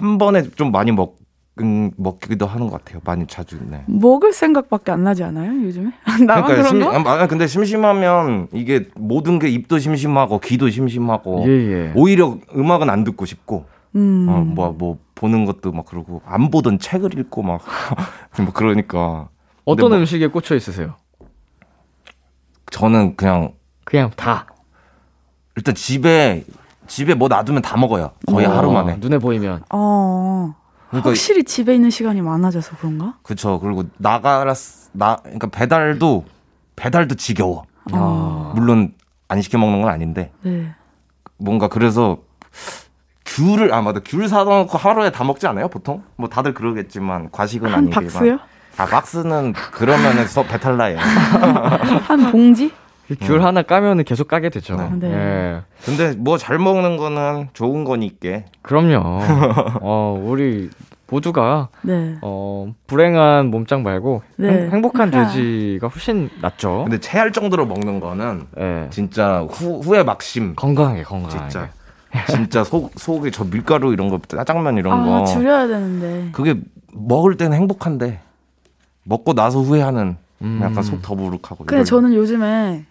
[0.00, 1.18] 한 번에 좀 많이 먹
[1.60, 3.02] 음, 먹기도 하는 것 같아요.
[3.04, 3.58] 많이 자주.
[3.68, 3.82] 네.
[3.86, 5.92] 먹을 생각밖에 안 나지 않아요 요즘에?
[6.26, 7.12] 나만 그러니까 심, 그런가?
[7.12, 11.92] 아, 근데 심심하면 이게 모든 게 입도 심심하고 귀도 심심하고 예, 예.
[11.94, 14.26] 오히려 음악은 안 듣고 싶고 음.
[14.30, 17.60] 어, 뭐, 뭐 보는 것도 막 그러고 안 보던 책을 읽고 막
[18.40, 19.28] 뭐 그러니까
[19.66, 20.94] 어떤 뭐- 음식에 꽂혀 있으세요?
[22.70, 23.52] 저는 그냥
[23.84, 24.46] 그냥 다.
[25.56, 26.44] 일단 집에
[26.86, 28.12] 집에 뭐 놔두면 다 먹어요.
[28.26, 28.96] 거의 어, 하루 만에.
[28.96, 29.62] 눈에 보이면.
[29.70, 30.54] 어
[30.88, 33.18] 그러니까 확실히 집에 있는 시간이 많아져서 그런가?
[33.22, 33.60] 그쵸.
[33.60, 34.54] 그리고 나가라
[34.92, 36.24] 나 그러니까 배달도
[36.76, 37.64] 배달도 지겨워.
[37.92, 38.52] 아.
[38.54, 38.94] 물론
[39.28, 40.72] 안 시켜 먹는 건 아닌데 네.
[41.36, 42.18] 뭔가 그래서
[43.36, 47.68] 귤을 아 맞아 귤 사다 놓고 하루에 다 먹지 않아요 보통 뭐 다들 그러겠지만 과식은
[47.68, 48.38] 한 아니지만 박스요?
[48.76, 52.72] 아 박스는 그러면은 서 배탈 나요 한 봉지?
[53.22, 54.76] 귤 하나 까면은 계속 까게 되죠.
[54.76, 55.08] 네.
[55.08, 55.12] 네.
[55.12, 55.60] 예.
[55.84, 59.20] 근데 뭐 잘 먹는 거는 좋은 거니까 그럼요.
[59.82, 60.70] 어, 우리
[61.08, 62.16] 모두가 네.
[62.22, 64.68] 어, 불행한 몸짱 말고 네.
[64.70, 65.26] 행, 복한 아.
[65.26, 66.84] 돼지가 훨씬 낫죠.
[66.84, 68.86] 근데 체할 정도로 먹는 거는 예.
[68.90, 71.48] 진짜 후, 후회 막심 건강하게 건강하게.
[71.50, 71.68] 진짜
[72.28, 76.30] 진짜 속 속에 저 밀가루 이런 거 짜장면 이런 아거 줄여야 되는데.
[76.32, 76.60] 그게
[76.92, 78.20] 먹을 때는 행복한데
[79.04, 80.60] 먹고 나서 후회하는 음.
[80.62, 82.84] 약간 속 더부룩하고 근데 저는 요즘에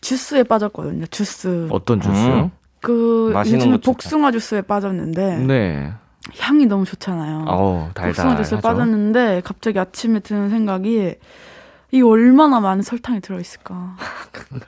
[0.00, 1.06] 주스에 빠졌거든요.
[1.06, 1.68] 주스.
[1.70, 2.34] 어떤 주스요?
[2.34, 2.50] 음.
[2.80, 3.78] 그 요즘에.
[3.78, 5.92] 복숭아 주스에 빠졌는데 네.
[6.38, 7.44] 향이 너무 좋잖아요.
[7.48, 8.60] 어우, 복숭아 주스에 달달하죠.
[8.60, 11.14] 빠졌는데 갑자기 아침에 드는 생각이
[11.90, 13.96] 이 얼마나 많은 설탕이 들어있을까.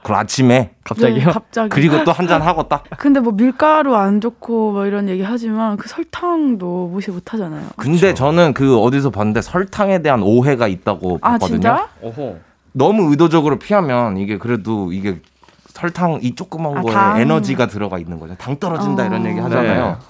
[0.03, 1.19] 그 아침에 갑자기요?
[1.19, 1.69] 네, 갑자기.
[1.69, 5.77] 그리고 또 한 잔 하고 딱 근데 뭐 밀가루 안 좋고 뭐 이런 얘기 하지만
[5.77, 7.69] 그 설탕도 무시 못 하잖아요.
[7.77, 11.57] 근데 저는 그 어디서 봤는데 설탕에 대한 오해가 있다고 아 봤거든요.
[11.61, 11.89] 진짜?
[12.03, 12.37] 어허.
[12.73, 15.21] 너무 의도적으로 피하면 이게 그래도 이게
[15.69, 17.21] 설탕 이 조그만 아, 거에 당.
[17.21, 18.35] 에너지가 들어가 있는 거죠.
[18.37, 19.07] 당 떨어진다 어.
[19.07, 19.41] 이런 얘기 네.
[19.43, 19.99] 하잖아요.
[19.99, 20.10] 그거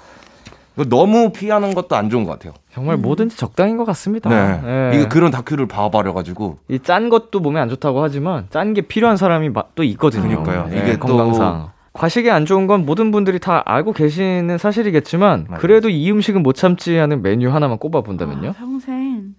[0.76, 2.54] 너무 피하는 것도 안 좋은 것 같아요.
[2.72, 3.02] 정말 음.
[3.02, 4.30] 뭐든지 적당인 것 같습니다.
[4.30, 4.92] 네.
[4.92, 4.96] 예.
[4.98, 9.50] 이거 그런 다큐를 봐버려가지고 이 짠 것도 몸에 안 좋다고 하지만 짠 게 필요한 사람이
[9.50, 10.42] 마- 또 있거든요.
[10.42, 10.68] 그러니까요.
[10.72, 11.70] 예, 이게 또- 건강상.
[11.92, 15.61] 과식이 안 좋은 건 모든 분들이 다 알고 계시는 사실이겠지만 맞아요.
[15.61, 18.50] 그래도 이 음식은 못 참지 하는 메뉴 하나만 꼽아 본다면요?
[18.50, 19.35] 아, 평생.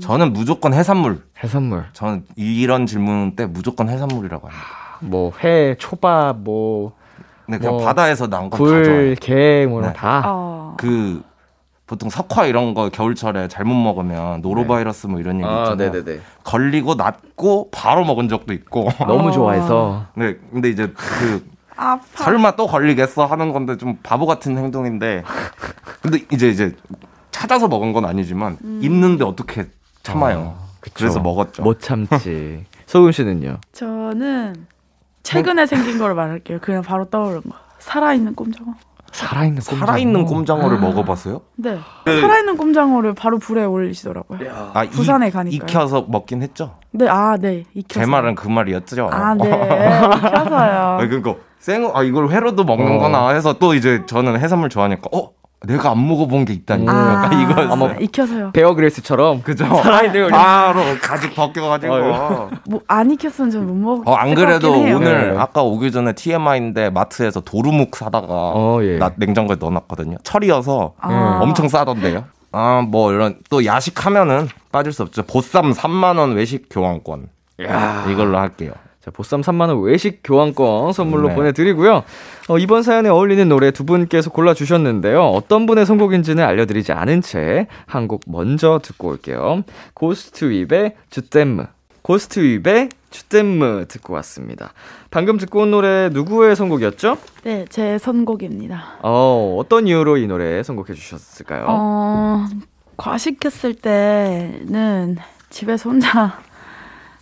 [0.00, 1.22] 저는 무조건 해산물.
[1.42, 1.84] 해산물.
[1.92, 4.64] 저는 이런 질문 때 무조건 해산물이라고 합니다.
[5.00, 6.92] 뭐 회, 초밥, 뭐
[7.52, 9.14] 네, 그냥 뭐, 바다에서 나온 건다 굴, 좋아요.
[9.16, 9.92] 게, 뭐 네.
[9.92, 10.22] 다.
[10.26, 10.74] 어.
[10.78, 11.22] 그
[11.86, 16.02] 보통 석화 이런 거 겨울철에 잘못 먹으면 노로바이러스 뭐 이런 얘기 아, 있잖아요.
[16.44, 18.88] 걸리고 낫고 바로 먹은 적도 있고.
[19.06, 19.32] 너무 어.
[19.32, 20.06] 좋아해서.
[20.14, 22.24] 네, 근데 이제 그 아파.
[22.24, 25.22] 설마 또 걸리겠어 하는 건데 좀 바보 같은 행동인데.
[26.00, 26.74] 근데 이제 이제
[27.30, 29.66] 찾아서 먹은 건 아니지만 있는데 어떻게
[30.02, 30.54] 참아요.
[30.80, 30.94] 그쵸.
[30.96, 31.62] 그래서 먹었죠.
[31.62, 32.64] 못 참지.
[32.86, 33.58] 소금 씨는요?
[33.72, 34.66] 저는
[35.22, 36.58] 최근에 생긴 걸 말할게요.
[36.60, 37.50] 그냥 바로 떠오른 거.
[37.78, 38.74] 살아있는 꼼장어.
[39.12, 39.78] 살아있는 꼼장어.
[39.86, 41.42] 살아있는 꼼장어를 먹어봤어요?
[41.56, 41.78] 네.
[42.04, 44.38] 그- 살아있는 꼼장어를 바로 불에 올리시더라고요.
[44.72, 45.66] 아, 부산에 이- 가니까요.
[45.68, 46.76] 익혀서 먹긴 했죠.
[46.92, 47.64] 네, 아, 네.
[47.74, 48.04] 익혀서.
[48.04, 49.10] 제 말은 그 말이었죠.
[49.12, 49.44] 아, 네.
[49.48, 50.18] 익혀서요.
[51.00, 55.30] 아, 그니까 생, 아 이걸 회로도 먹는구나 해서 또 이제 저는 해산물 좋아하니까 어
[55.64, 56.86] 내가 안 먹어본 게 있다니.
[56.88, 57.72] 아, 약간 이거였어요.
[57.72, 58.50] 아마 익혀서요.
[58.52, 59.64] 베어 그레이스처럼 그죠?
[59.64, 61.94] 살아있는 걸 바로 가죽 벗겨가지고.
[62.68, 64.72] 뭐 안 익혔으면 저는 못 먹을 어, 안 그래도.
[64.72, 65.38] 오늘 네.
[65.38, 68.98] 아까 오기 전에 TMI인데 마트에서 도루묵 사다가 어, 예.
[68.98, 70.16] 나 냉장고에 넣어놨거든요.
[70.24, 71.38] 철이어서 아.
[71.42, 72.24] 엄청 싸던데요.
[72.52, 75.22] 아, 뭐 이런 또 야식하면은 빠질 수 없죠.
[75.22, 77.28] 보쌈 3만 원 외식 교환권.
[77.62, 78.04] 야.
[78.10, 78.72] 이걸로 할게요.
[79.04, 81.34] 자, 보쌈 3만원 외식 교환권 선물로 네.
[81.34, 82.04] 보내드리고요.
[82.48, 85.20] 어, 이번 사연에 어울리는 노래 두 분께서 골라주셨는데요.
[85.24, 89.64] 어떤 분의 선곡인지는 알려드리지 않은 채 한 곡 먼저 듣고 올게요.
[89.94, 91.64] 고스트 윕의 주댐무.
[92.02, 94.72] 고스트 윕의 주댐무 듣고 왔습니다.
[95.10, 97.16] 방금 듣고 온 노래 누구의 선곡이었죠?
[97.44, 98.98] 네, 제 선곡입니다.
[99.02, 101.66] 어, 어떤 이유로 이 노래 선곡해 주셨을까요?
[101.68, 102.46] 어,
[102.96, 105.16] 과식했을 때는
[105.50, 106.38] 집에서 혼자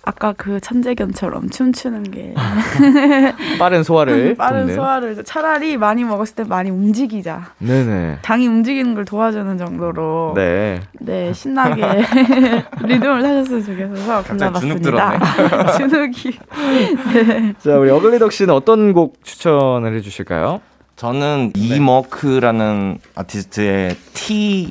[0.03, 2.35] 아까 그 천재견처럼 춤추는 게
[3.59, 4.75] 빠른 소화를 빠른 돕는.
[4.75, 7.53] 소화를 차라리 많이 먹었을 때 많이 움직이자.
[7.59, 8.19] 네네.
[8.23, 11.33] 당이 움직이는 걸 도와주는 정도로 네, 네.
[11.35, 11.83] 신나게
[12.83, 15.77] 리듬을 타셨으면 좋겠어서 골라봤습니다.
[15.77, 20.61] 주눅이 자, 우리 어글리덕 씨는 어떤 곡 추천을 해주실까요?
[20.97, 24.71] 저는 이머크라는 아티스트의 티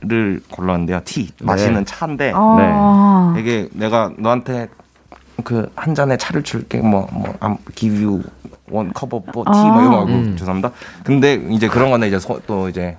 [0.00, 1.00] 를 골랐는데요.
[1.04, 4.68] 티 마시는 차인데 아, 이게 내가 너한테
[5.42, 7.34] 그 한 잔의 차를 줄게 뭐뭐
[7.74, 8.22] give you
[8.70, 9.72] one cup of tea 아.
[9.72, 10.36] 뭐 이거 하고 음.
[10.36, 10.70] 죄송합니다.
[11.02, 12.96] 근데 이제 그런 거는 이제 소- 또 이제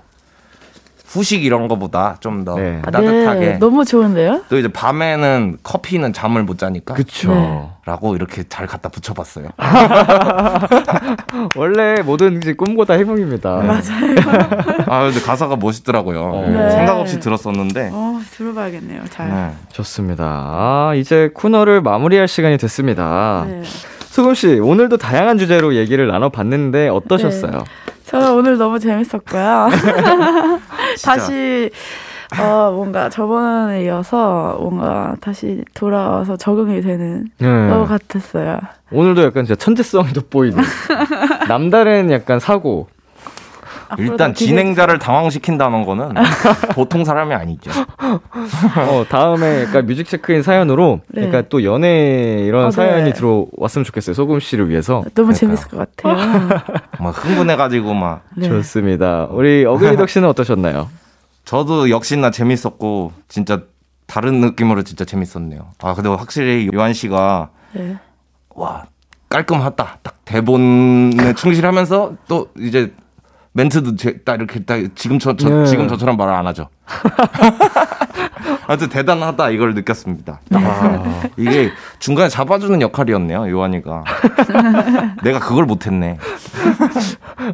[1.18, 2.80] 후식 이런 거보다 좀더 네.
[2.86, 4.44] 아, 따뜻하게 네, 너무 좋은데요?
[4.50, 7.34] 또 이제 밤에는 커피는 잠을 못 자니까 그쵸.
[7.34, 7.70] 네.
[7.86, 9.48] 라고 이렇게 잘 갖다 붙여봤어요.
[11.56, 13.50] 원래 뭐든지 꿈보다 해몽입니다.
[13.62, 14.86] 맞아요.
[14.86, 16.22] 아 근데 가사가 멋있더라고요.
[16.22, 16.48] 어.
[16.48, 16.70] 네.
[16.70, 19.02] 생각 없이 들었었는데 어, 들어봐야겠네요.
[19.10, 19.30] 잘.
[19.30, 19.52] 네.
[19.72, 20.24] 좋습니다.
[20.26, 23.46] 아, 이제 코너를 마무리할 시간이 됐습니다.
[23.50, 23.64] 네.
[23.64, 27.64] 수금 씨, 오늘도 다양한 주제로 얘기를 나눠봤는데 어떠셨어요?
[28.08, 29.68] 저 오늘 너무 재밌었고요.
[31.04, 31.70] 다시
[32.40, 37.70] 어 뭔가 저번에 이어서 뭔가 다시 돌아와서 적응이 되는 네.
[37.70, 38.60] 것 같았어요.
[38.92, 40.64] 오늘도 약간 진짜 천재성이 돋보이는
[41.50, 42.88] 남다른 약간 사고.
[43.98, 46.10] 일단 앞으로도 진행자를 당황시킨다는 거는
[46.74, 47.72] 보통 사람이 아니죠.
[48.00, 51.28] 어, 다음에 약간 뮤직 체크인 사연으로 네.
[51.28, 52.72] 약간 또 연애 이런 아, 네.
[52.72, 54.14] 사연이 들어왔으면 좋겠어요.
[54.14, 55.04] 소금 씨를 위해서.
[55.16, 55.34] 너무 그러니까요.
[55.34, 56.60] 재밌을 것 같아요.
[57.00, 58.48] 막 흥분해가지고 막 네.
[58.48, 59.28] 좋습니다.
[59.32, 60.90] 우리 어글리덕 씨는 어떠셨나요?
[61.46, 63.62] 저도 역시나 재밌었고 진짜
[64.06, 65.68] 다른 느낌으로 진짜 재밌었네요.
[65.82, 67.98] 아 근데 확실히 요한 씨가 네.
[68.56, 68.86] 와
[69.30, 70.00] 깔끔하다.
[70.02, 72.94] 딱 대본에 충실하면서 또 이제
[73.58, 75.66] 멘트도 제, 딱 이렇게 딱 지금 저, 저 네.
[75.66, 76.70] 지금 저처럼 말을 안 하죠.
[78.68, 80.40] 아주 대단하다 이걸 느꼈습니다.
[80.50, 80.60] 네.
[80.62, 84.04] 아, 이게 중간에 잡아주는 역할이었네요 요한이가.
[85.24, 86.18] 내가 그걸 못했네.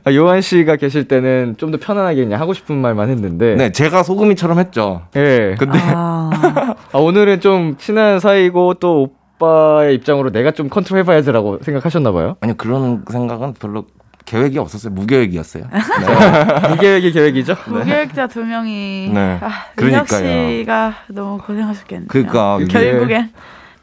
[0.04, 3.56] 아, 요한 씨가 계실 때는 좀 더 편안하게 그냥 하고 싶은 말만 했는데.
[3.56, 5.04] 네 제가 소금이처럼 했죠.
[5.16, 5.56] 예.
[5.58, 6.30] 근데 아,
[6.92, 12.36] 아, 오늘은 좀 친한 사이고 또 오빠의 입장으로 내가 좀 컨트롤 해봐야지라고 생각하셨나 봐요.
[12.42, 13.86] 아니 그런 생각은 별로
[14.34, 14.92] 계획이 없었어요.
[14.94, 15.66] 무계획이었어요.
[15.70, 16.70] 네.
[16.70, 17.56] 무계획의 계획이죠?
[17.68, 19.38] 무계획자 두 명이 네.
[19.40, 20.50] 아, 민혁 그러니까요.
[20.60, 22.08] 씨가 너무 고생하셨겠네요.
[22.08, 23.30] 그러니까 결국엔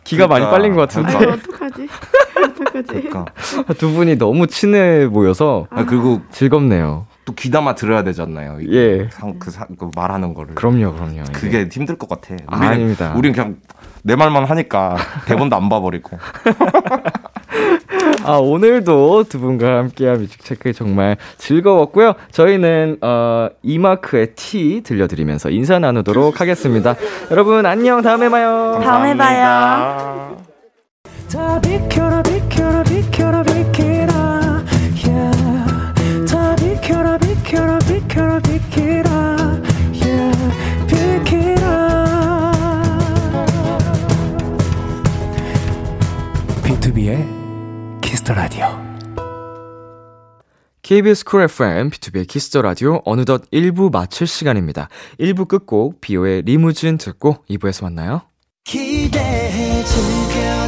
[0.03, 0.51] 기가 많이 그러니까.
[0.51, 1.13] 빨린 것 같은데.
[1.15, 1.89] 아, 어떡하지?
[2.37, 3.09] 어떡하지?
[3.09, 3.27] 그러니까
[3.79, 7.07] 두 분이 너무 친해 보여서 아, 그리고 즐겁네요.
[7.25, 8.59] 또 귀담아 들어야 되잖아요.
[8.61, 9.09] 이 예.
[9.13, 10.57] 상, 그, 사, 그 말하는 거를.
[10.57, 11.21] 그럼요, 그럼요.
[11.23, 11.33] 이게.
[11.33, 12.35] 그게 힘들 것 같아.
[12.49, 13.13] 아, 아닙니다.
[13.17, 13.57] 우리는 그냥
[14.03, 16.19] 내 말만 하니까 대본도 안 봐버리고.
[18.25, 22.15] 아, 오늘도 두 분과 함께한 뮤직체크 정말 즐거웠고요.
[22.31, 26.95] 저희는 어, 이마크의 티 들려드리면서 인사 나누도록 하겠습니다.
[27.31, 28.81] 여러분 안녕 다음에 봐요.
[28.83, 30.37] 다음에 봐요.
[46.65, 47.40] 비투비의
[48.31, 48.67] 비키라 라디오
[50.83, 54.89] KBS 쿨 FM, 비투비의 키스 더 라디오 어느덧 1부 마칠 시간입니다.
[55.21, 58.23] 1부 끝곡 비오의 리무진 듣고 2부에서 만나요.
[58.65, 60.60] 기대해 즐겨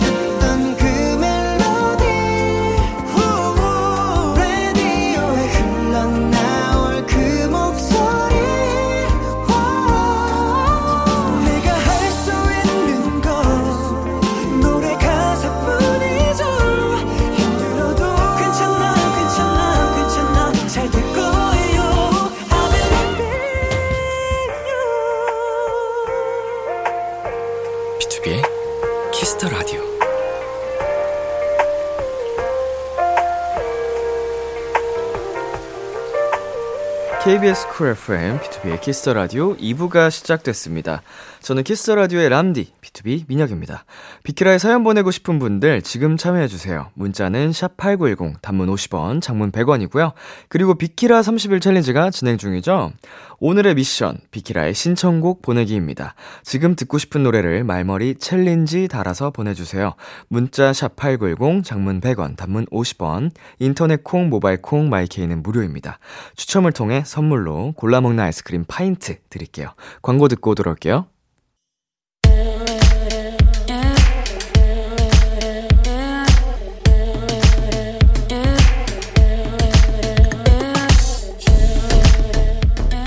[37.43, 41.03] KBS 쿨 FM, 비투비의 키스 더 라디오 2부가 시작됐습니다.
[41.43, 43.85] 저는 키스 더 라디오의 람디, B2B 민혁입니다.
[44.23, 46.91] 비키라에 사연 보내고 싶은 분들 지금 참여해 주세요.
[46.95, 50.13] 문자는 샵8910, 단문 50원, 장문 100원이고요.
[50.49, 52.93] 그리고 비키라 30일 챌린지가 진행 중이죠.
[53.41, 56.15] 오늘의 미션, 비키라의 신청곡 보내기입니다.
[56.45, 59.95] 지금 듣고 싶은 노래를 말머리 챌린지 달아서 보내 주세요.
[60.29, 65.99] 문자 샵8910, 장문 100원, 단문 50원, 인터넷 콩, 모바일 콩, 마이케이는 무료입니다.
[66.37, 69.75] 추첨을 통해 선물로 골라 먹는 아이스크림 파인트 드릴게요.
[70.03, 71.12] 광고 듣고 돌아올게요.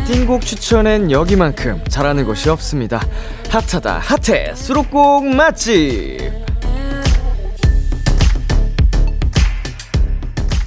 [0.05, 3.01] 띵곡 추천엔 여기만큼 잘하는 곳이 없습니다.
[3.49, 6.31] 핫하다 핫해 수록곡 맛집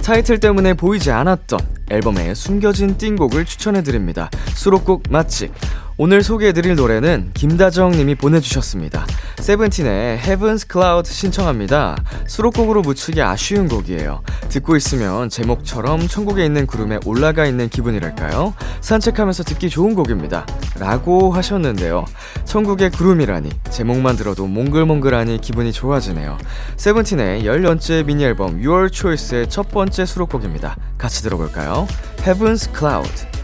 [0.03, 4.29] 타이틀 때문에 보이지 않았던 앨범에 숨겨진 띵곡을 추천해드립니다.
[4.55, 5.53] 수록곡 맛집.
[5.97, 9.05] 오늘 소개해드릴 노래는 김다정 님이 보내주셨습니다.
[9.39, 11.95] 세븐틴의 Heaven's Cloud 신청합니다.
[12.27, 14.21] 수록곡으로 묻히기 아쉬운 곡이에요.
[14.49, 18.53] 듣고 있으면 제목처럼 천국에 있는 구름에 올라가 있는 기분이랄까요?
[18.81, 20.45] 산책하면서 듣기 좋은 곡입니다.
[20.77, 22.05] 라고 하셨는데요.
[22.45, 26.37] 천국의 구름이라니, 제목만 들어도 몽글몽글하니 기분이 좋아지네요.
[26.75, 30.75] 세븐틴의 10년째 미니 앨범 Your Choice의 첫 번째 수록곡입니다.
[30.97, 31.87] 같이 들어볼까요?
[32.17, 33.38] Heaven's Cloud.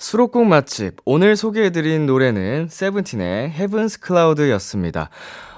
[0.00, 0.96] 수록곡 맛집.
[1.04, 5.10] 오늘 소개해드린 노래는 세븐틴의 Heaven's Cloud였습니다.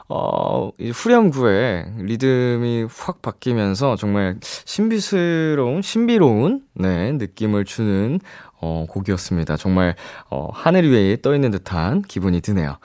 [0.08, 8.18] 어, 이 후렴구에 리듬이 확 바뀌면서 정말 신비스러운, 신비로운, 네, 느낌을 주는,
[8.60, 9.56] 어, 곡이었습니다.
[9.56, 9.94] 정말,
[10.28, 12.78] 어, 하늘 위에 떠있는 듯한 기분이 드네요.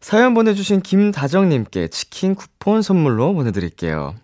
[0.00, 4.14] 사연 보내주신 김다정님께 치킨 쿠폰 선물로 보내드릴게요.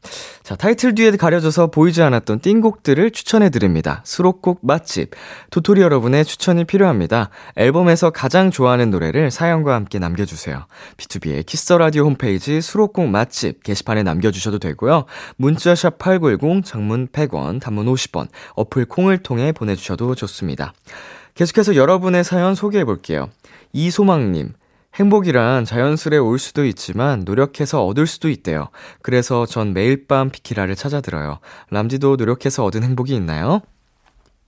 [0.43, 4.01] 자, 타이틀 뒤에 가려져서 보이지 않았던 띵곡들을 추천해드립니다.
[4.05, 5.11] 수록곡 맛집.
[5.51, 7.29] 도토리 여러분의 추천이 필요합니다.
[7.57, 10.65] 앨범에서 가장 좋아하는 노래를 사연과 함께 남겨주세요.
[10.97, 15.05] BTOB의 키스 더 라디오 홈페이지 수록곡 맛집 게시판에 남겨주셔도 되고요.
[15.37, 20.73] 문자샵 8910, 장문 100원, 단문 50원, 어플 콩을 통해 보내주셔도 좋습니다.
[21.35, 23.29] 계속해서 여러분의 사연 소개해볼게요.
[23.75, 24.55] 이소망님.
[24.97, 28.69] 행복이란 자연스레 올 수도 있지만 노력해서 얻을 수도 있대요.
[29.03, 31.39] 그래서 전 매일 밤 비키라를 찾아 들어요.
[31.71, 33.61] 람디도 노력해서 얻은 행복이 있나요?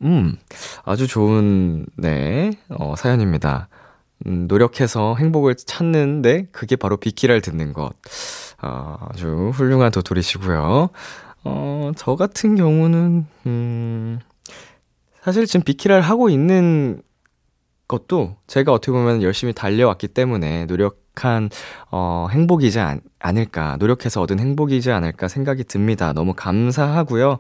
[0.02, 0.36] 음,
[0.84, 3.68] 아주 좋은, 네, 어, 사연입니다.
[4.26, 7.90] 음, 노력해서 행복을 찾는데 그게 바로 비키라를 듣는 것.
[8.62, 10.88] 어, 아주 훌륭한 도토리시고요.
[11.44, 14.18] 어, 저 같은 경우는, 음,
[15.22, 17.02] 사실 지금 비키라를 하고 있는
[17.88, 21.50] 것도 제가 어떻게 보면 열심히 달려왔기 때문에 노력한
[21.90, 26.12] 어, 행복이지 않, 않을까, 노력해서 얻은 행복이지 않을까 생각이 듭니다.
[26.12, 27.38] 너무 감사하고요.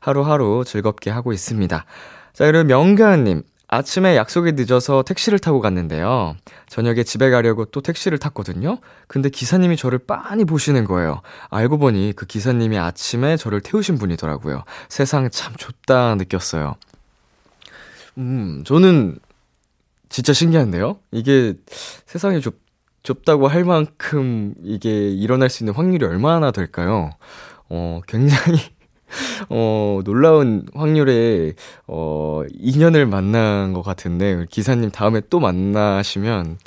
[0.00, 1.84] 하루하루 즐겁게 하고 있습니다.
[2.32, 3.42] 자, 그리고 명가은님.
[3.72, 6.34] 아침에 약속이 늦어서 택시를 타고 갔는데요.
[6.68, 8.78] 저녁에 집에 가려고 또 택시를 탔거든요.
[9.06, 11.22] 근데 기사님이 저를 빤히 보시는 거예요.
[11.50, 14.64] 알고 보니 그 기사님이 아침에 저를 태우신 분이더라고요.
[14.88, 16.74] 세상 참 좁다 느꼈어요.
[18.18, 19.20] 음, 저는
[20.10, 20.98] 진짜 신기한데요?
[21.12, 21.54] 이게
[22.04, 22.56] 세상이 좁,
[23.04, 27.12] 좁다고 할 만큼 이게 일어날 수 있는 확률이 얼마나 될까요?
[27.70, 28.58] 어, 굉장히,
[29.48, 31.54] 어, 놀라운 확률의,
[31.86, 36.58] 어, 인연을 만난 것 같은데, 기사님 다음에 또 만나시면,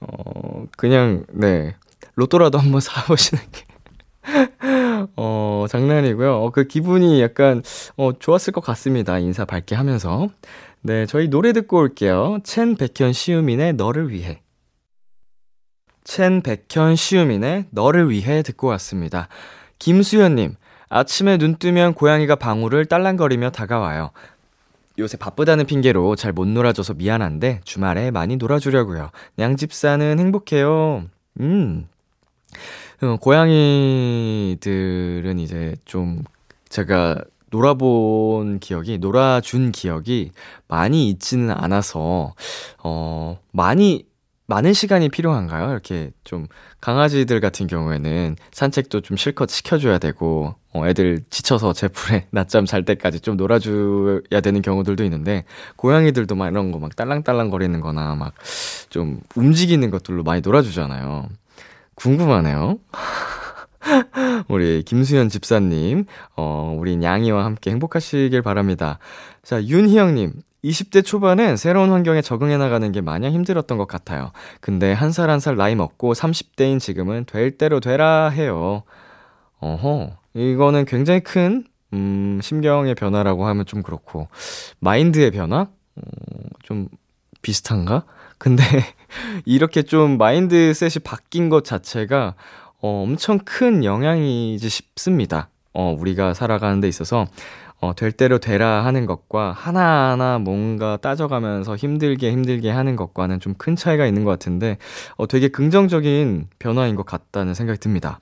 [0.00, 1.76] 어, 그냥, 네,
[2.14, 3.66] 로또라도 한번 사보시는 게.
[5.16, 6.34] 어, 장난이고요.
[6.34, 7.62] 어, 그 기분이 약간,
[7.96, 9.18] 어, 좋았을 것 같습니다.
[9.18, 10.28] 인사 밝게 하면서.
[10.88, 12.38] 네, 저희 노래 듣고 올게요.
[12.44, 14.40] 첸 백현 시우민의 너를 위해.
[16.02, 19.28] 첸 백현 시우민의 너를 위해 듣고 왔습니다.
[19.78, 20.54] 김수현님,
[20.88, 24.12] 아침에 눈 뜨면 고양이가 방울을 딸랑거리며 다가와요.
[24.98, 29.10] 요새 바쁘다는 핑계로 잘 못 놀아줘서 미안한데 주말에 많이 놀아주려고요.
[29.36, 31.04] 냥집사는 행복해요.
[31.40, 31.86] 음.
[33.02, 34.58] 어, 고양이들은
[35.38, 36.24] 이제 좀
[36.70, 40.32] 제가 놀아본 기억이, 놀아준 기억이
[40.68, 42.34] 많이 있지는 않아서,
[42.82, 44.06] 어, 많이,
[44.46, 45.70] 많은 시간이 필요한가요?
[45.70, 46.46] 이렇게 좀
[46.80, 52.84] 강아지들 같은 경우에는 산책도 좀 실컷 시켜줘야 되고, 어, 애들 지쳐서 제 풀에 낮잠 잘
[52.84, 55.44] 때까지 좀 놀아줘야 되는 경우들도 있는데,
[55.76, 58.32] 고양이들도 막 이런 거 막 딸랑딸랑 거리는 거나 막
[58.90, 61.28] 좀 움직이는 것들로 많이 놀아주잖아요.
[61.94, 62.78] 궁금하네요.
[64.48, 66.04] 우리 김수현 집사님,
[66.36, 68.98] 어, 우리 양이와 함께 행복하시길 바랍니다.
[69.42, 70.32] 자, 윤희영님,
[70.64, 74.32] 20대 초반엔 새로운 환경에 적응해 나가는 게 마냥 힘들었던 것 같아요.
[74.60, 78.82] 근데 한 살 한 살 나이 먹고 30대인 지금은 될 대로 되라 해요.
[79.60, 84.28] 어허, 이거는 굉장히 큰, 음, 심경의 변화라고 하면 좀 그렇고,
[84.80, 85.60] 마인드의 변화?
[85.62, 86.00] 어,
[86.62, 86.88] 좀
[87.42, 88.04] 비슷한가?
[88.36, 88.62] 근데
[89.46, 92.34] 이렇게 좀 마인드셋이 바뀐 것 자체가
[92.80, 95.48] 어, 엄청 큰 영향이지 싶습니다.
[95.72, 97.26] 어, 우리가 살아가는 데 있어서
[97.80, 103.76] 어, 될 대로 되라 하는 것과 하나하나 뭔가 따져가면서 힘들게 힘들게 하는 것과는 좀 큰
[103.76, 104.78] 차이가 있는 것 같은데,
[105.16, 108.20] 어, 되게 긍정적인 변화인 것 같다는 생각이 듭니다.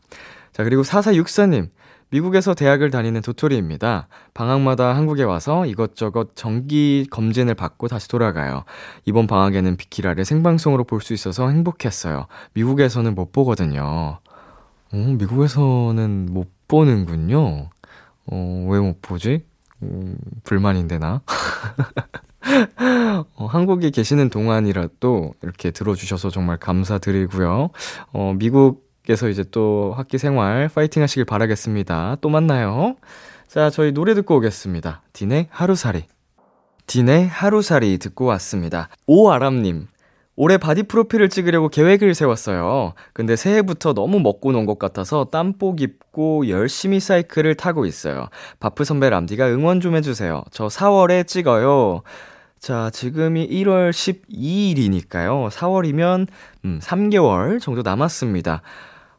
[0.52, 1.68] 자, 그리고 4464님.
[2.10, 4.06] 미국에서 대학을 다니는 도토리입니다.
[4.32, 8.62] 방학마다 한국에 와서 이것저것 정기 검진을 받고 다시 돌아가요.
[9.04, 12.26] 이번 방학에는 비키라를 생방송으로 볼 수 있어서 행복했어요.
[12.54, 14.20] 미국에서는 못 보거든요.
[14.92, 17.68] 어, 미국에서는 못 보는군요.
[18.26, 19.44] 어, 왜 못 보지?
[19.82, 21.22] 음, 불만인데, 나?
[23.36, 27.70] 어, 한국에 계시는 동안이라도 이렇게 들어주셔서 정말 감사드리고요.
[28.12, 32.16] 어, 미국에서 이제 또 학기 생활 파이팅 하시길 바라겠습니다.
[32.20, 32.96] 또 만나요.
[33.48, 35.02] 자, 저희 노래 듣고 오겠습니다.
[35.12, 36.04] 딘의 하루살이.
[36.86, 38.88] 딘의 하루살이 듣고 왔습니다.
[39.06, 39.88] 오아람님,
[40.36, 42.92] 올해 바디 프로필을 찍으려고 계획을 세웠어요.
[43.14, 48.28] 근데 새해부터 너무 먹고 논 것 같아서 땀복 입고 열심히 사이클을 타고 있어요.
[48.60, 50.42] 바프 선배 람디가 응원 좀 해주세요.
[50.50, 52.02] 저 4월에 찍어요.
[52.58, 55.50] 자, 지금이 1월 12일이니까요.
[55.50, 56.26] 4월이면,
[56.64, 58.62] 음, 3개월 정도 남았습니다.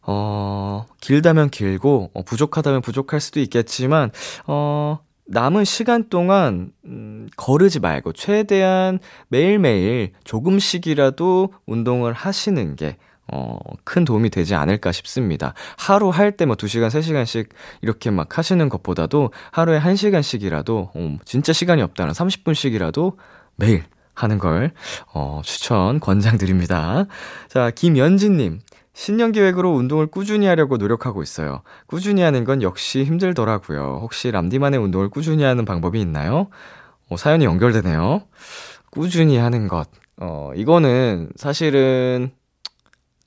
[0.01, 4.11] 어, 길다면 길고, 어, 부족하다면 부족할 수도 있겠지만,
[4.47, 12.97] 어, 남은 시간 동안 음, 거르지 말고 최대한 매일매일 조금씩이라도 운동을 하시는 게
[13.29, 15.53] 어, 큰 도움이 되지 않을까 싶습니다.
[15.77, 17.49] 하루 할 때 뭐 2시간, 3시간씩
[17.81, 23.17] 이렇게 막 하시는 것보다도 하루에 1시간씩이라도, 어, 진짜 시간이 없다는 30분씩이라도
[23.57, 24.71] 매일 하는 걸,
[25.13, 27.07] 어, 추천, 권장드립니다.
[27.49, 28.59] 자, 김연진님.
[28.97, 31.61] 신년 계획으로 운동을 꾸준히 하려고 노력하고 있어요.
[31.85, 33.99] 꾸준히 하는 건 역시 힘들더라고요.
[34.01, 36.47] 혹시 람디만의 운동을 꾸준히 하는 방법이 있나요?
[37.07, 38.23] 어, 사연이 연결되네요.
[38.89, 39.87] 꾸준히 하는 것.
[40.19, 42.31] 어, 이거는 사실은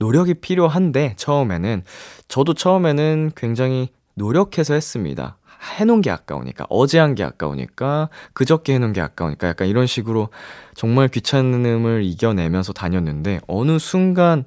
[0.00, 1.84] 노력이 필요한데, 처음에는.
[2.26, 5.38] 저도 처음에는 굉장히 노력해서 했습니다.
[5.78, 10.30] 해놓은 게 아까우니까, 어제 한 게 아까우니까, 그저께 해놓은 게 아까우니까, 약간 이런 식으로
[10.74, 14.44] 정말 귀찮음을 이겨내면서 다녔는데, 어느 순간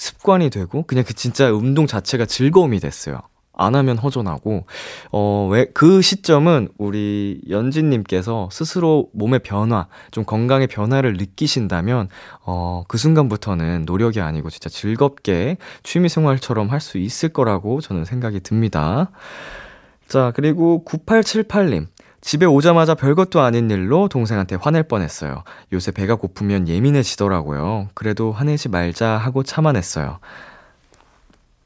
[0.00, 3.20] 습관이 되고 그냥 그 진짜 운동 자체가 즐거움이 됐어요.
[3.52, 4.64] 안 하면 허전하고
[5.12, 12.08] 어 왜 그 시점은 우리 연진 님께서 스스로 몸의 변화 좀 건강의 변화를 느끼신다면
[12.46, 18.40] 어 그 순간부터는 노력이 아니고 진짜 즐겁게 취미 생활처럼 할 수 있을 거라고 저는 생각이
[18.40, 19.10] 듭니다.
[20.08, 21.86] 자 그리고 9878님
[22.20, 25.42] 집에 오자마자 별것도 아닌 일로 동생한테 화낼 뻔했어요.
[25.72, 27.88] 요새 배가 고프면 예민해지더라고요.
[27.94, 30.18] 그래도 화내지 말자 하고 참아냈어요.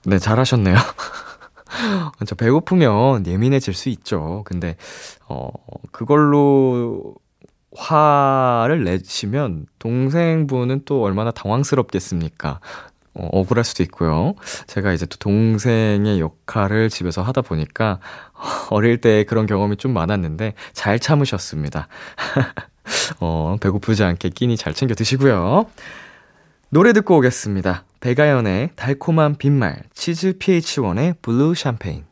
[0.06, 0.76] 네, 잘하셨네요.
[2.26, 4.42] 저 배고프면 예민해질 수 있죠.
[4.44, 4.76] 근데,
[5.28, 5.50] 어,
[5.90, 7.14] 그걸로
[7.76, 12.60] 화를 내시면 동생분은 또 얼마나 당황스럽겠습니까?
[13.14, 14.34] 어, 억울할 수도 있고요.
[14.66, 18.00] 제가 이제 또 동생의 역할을 집에서 하다 보니까
[18.70, 21.88] 어릴 때 그런 경험이 좀 많았는데 잘 참으셨습니다.
[23.20, 25.66] 어, 배고프지 않게 끼니 잘 챙겨 드시고요.
[26.70, 27.84] 노래 듣고 오겠습니다.
[28.00, 32.04] 백아연의 달콤한 빈말, 치즈 PH1의 블루 샴페인.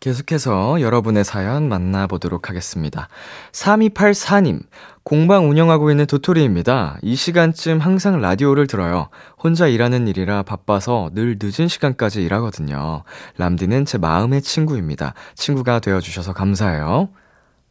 [0.00, 3.08] 계속해서 여러분의 사연 만나보도록 하겠습니다.
[3.52, 4.62] 3284님,
[5.02, 6.98] 공방 운영하고 있는 도토리입니다.
[7.02, 9.08] 이 시간쯤 항상 라디오를 들어요.
[9.42, 13.02] 혼자 일하는 일이라 바빠서 늘 늦은 시간까지 일하거든요.
[13.38, 15.14] 람디는 제 마음의 친구입니다.
[15.34, 17.08] 친구가 되어주셔서 감사해요.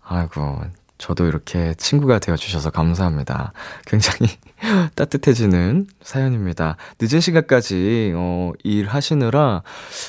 [0.03, 0.61] 아이고,
[0.97, 3.51] 저도 이렇게 친구가 되어주셔서 감사합니다.
[3.85, 4.31] 굉장히
[4.95, 6.77] 따뜻해지는 사연입니다.
[7.01, 9.61] 늦은 시간까지, 어, 일하시느라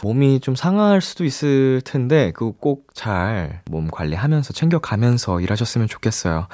[0.05, 6.47] 몸이 좀 상할 수도 있을 텐데, 그거 꼭 잘 몸 관리하면서 챙겨가면서 일하셨으면 좋겠어요.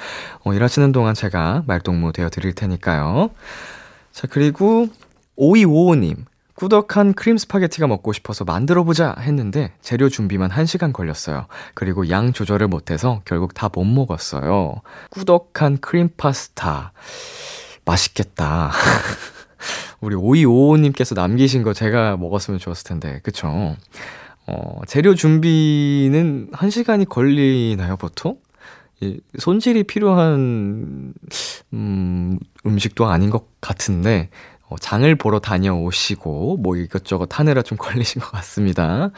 [0.43, 3.29] 어, 일하시는 동안 제가 말동무 되어 드릴 테니까요.
[4.11, 4.87] 자, 그리고
[5.37, 6.25] 5255님.
[6.55, 11.47] 꾸덕한 크림 스파게티가 먹고 싶어서 만들어보자 했는데 재료 준비만 1시간 걸렸어요.
[11.73, 14.81] 그리고 양 조절을 못해서 결국 다 못 먹었어요.
[15.09, 16.91] 꾸덕한 크림 파스타.
[17.85, 18.71] 맛있겠다.
[19.99, 23.19] 우리 5255님께서 남기신 거 제가 먹었으면 좋았을 텐데.
[23.23, 23.75] 그쵸?
[24.45, 28.37] 어, 재료 준비는 1시간이 걸리나요, 보통?
[28.99, 31.13] 이 손질이 필요한,
[31.73, 38.31] 음, 음식도 아닌 것 같은데, 어, 장을 보러 다녀오시고, 뭐 이것저것 하느라 좀 걸리신 것
[38.31, 39.11] 같습니다.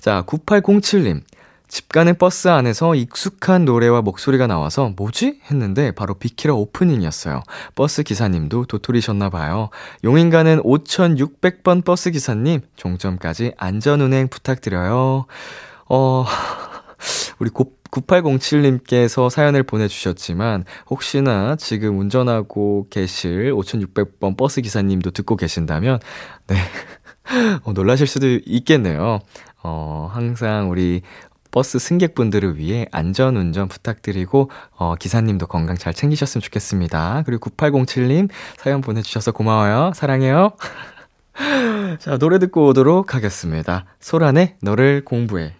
[0.00, 1.22] 자, 9807님.
[1.68, 5.42] 집 가는 버스 안에서 익숙한 노래와 목소리가 나와서 뭐지?
[5.50, 7.42] 했는데 바로 비키라 오프닝이었어요.
[7.74, 9.68] 버스 기사님도 도토리셨나봐요.
[10.02, 15.26] 용인 가는 5600번 버스 기사님, 종점까지 안전운행 부탁드려요.
[15.90, 16.24] 어,
[17.38, 17.50] 우리
[17.90, 26.00] 9807님께서 사연을 보내주셨지만, 혹시나 지금 운전하고 계실 5600번 버스 기사님도 듣고 계신다면,
[26.46, 26.56] 네.
[27.64, 29.20] 어, 놀라실 수도 있겠네요.
[29.62, 31.02] 어, 항상 우리
[31.50, 37.22] 버스 승객분들을 위해 안전 운전 부탁드리고 어, 기사님도 건강 잘 챙기셨으면 좋겠습니다.
[37.26, 39.92] 그리고 9807님 사연 보내주셔서 고마워요.
[39.94, 40.52] 사랑해요.
[42.00, 43.84] 자 노래 듣고 오도록 하겠습니다.
[44.00, 45.57] 소란의 너를 공부해.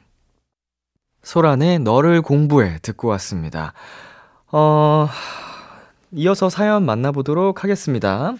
[1.29, 3.75] 소란의 너를 공부해 듣고 왔습니다.
[4.51, 5.11] 어
[6.13, 8.33] 이어서 사연 만나보도록 하겠습니다.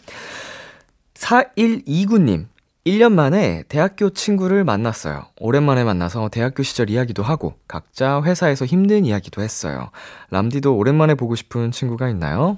[1.13, 2.47] 4129님
[2.87, 5.27] 1년 만에 대학교 친구를 만났어요.
[5.39, 9.91] 오랜만에 만나서 대학교 시절 이야기도 하고 각자 회사에서 힘든 이야기도 했어요.
[10.31, 12.57] 람디도 오랜만에 보고 싶은 친구가 있나요?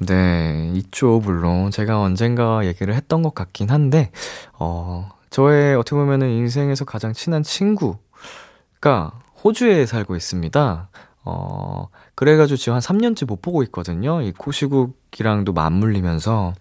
[0.00, 1.70] 네, 있죠, 물론.
[1.70, 4.10] 제가 언젠가 얘기를 했던 것 같긴 한데,
[4.58, 9.12] 어, 저의 어떻게 보면은 인생에서 가장 친한 친구가
[9.44, 10.88] 호주에 살고 있습니다.
[11.24, 14.22] 어, 그래가지고 지금 한 3년째 못 보고 있거든요.
[14.22, 16.54] 이 코시국이랑도 맞물리면서,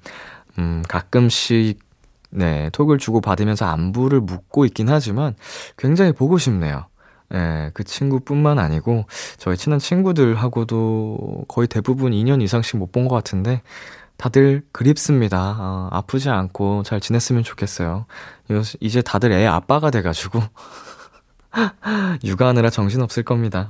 [0.60, 1.80] 음, 가끔씩
[2.32, 5.36] 네, 톡을 주고 받으면서 안부를 묻고 있긴 하지만
[5.78, 6.86] 굉장히 보고 싶네요.
[7.34, 9.06] 예, 그 친구뿐만 아니고
[9.38, 13.62] 저희 친한 친구들하고도 거의 대부분 2년 이상씩 못 본 것 같은데
[14.18, 15.56] 다들 그립습니다.
[15.60, 18.06] 어, 아프지 않고 잘 지냈으면 좋겠어요.
[18.80, 20.40] 이제 다들 애 아빠가 돼가지고
[22.24, 23.70] 육아하느라 정신없을 겁니다.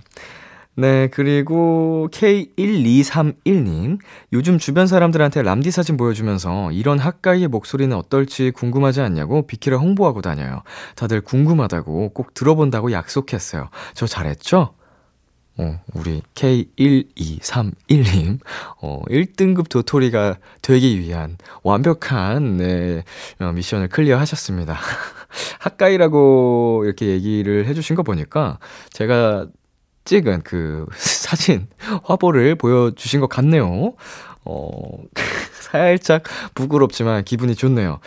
[0.75, 3.99] 네, 그리고 K1231님.
[4.31, 10.61] 요즘 주변 사람들한테 람디 사진 보여주면서 이런 학가이의 목소리는 어떨지 궁금하지 않냐고 비키라 홍보하고 다녀요.
[10.95, 13.69] 다들 궁금하다고 꼭 들어본다고 약속했어요.
[13.93, 14.73] 저 잘했죠?
[15.57, 18.39] 어, 우리 K1231님,
[18.81, 23.03] 어, 1등급 도토리가 되기 위한 완벽한, 네,
[23.39, 24.77] 어, 미션을 클리어 하셨습니다.
[25.59, 28.59] 학가이라고 이렇게 얘기를 해주신 거 보니까
[28.91, 29.47] 제가
[30.05, 31.67] 찍은 그 사진,
[32.03, 33.93] 화보를 보여주신 것 같네요.
[34.45, 34.69] 어,
[35.61, 36.23] 살짝
[36.55, 37.99] 부끄럽지만 기분이 좋네요.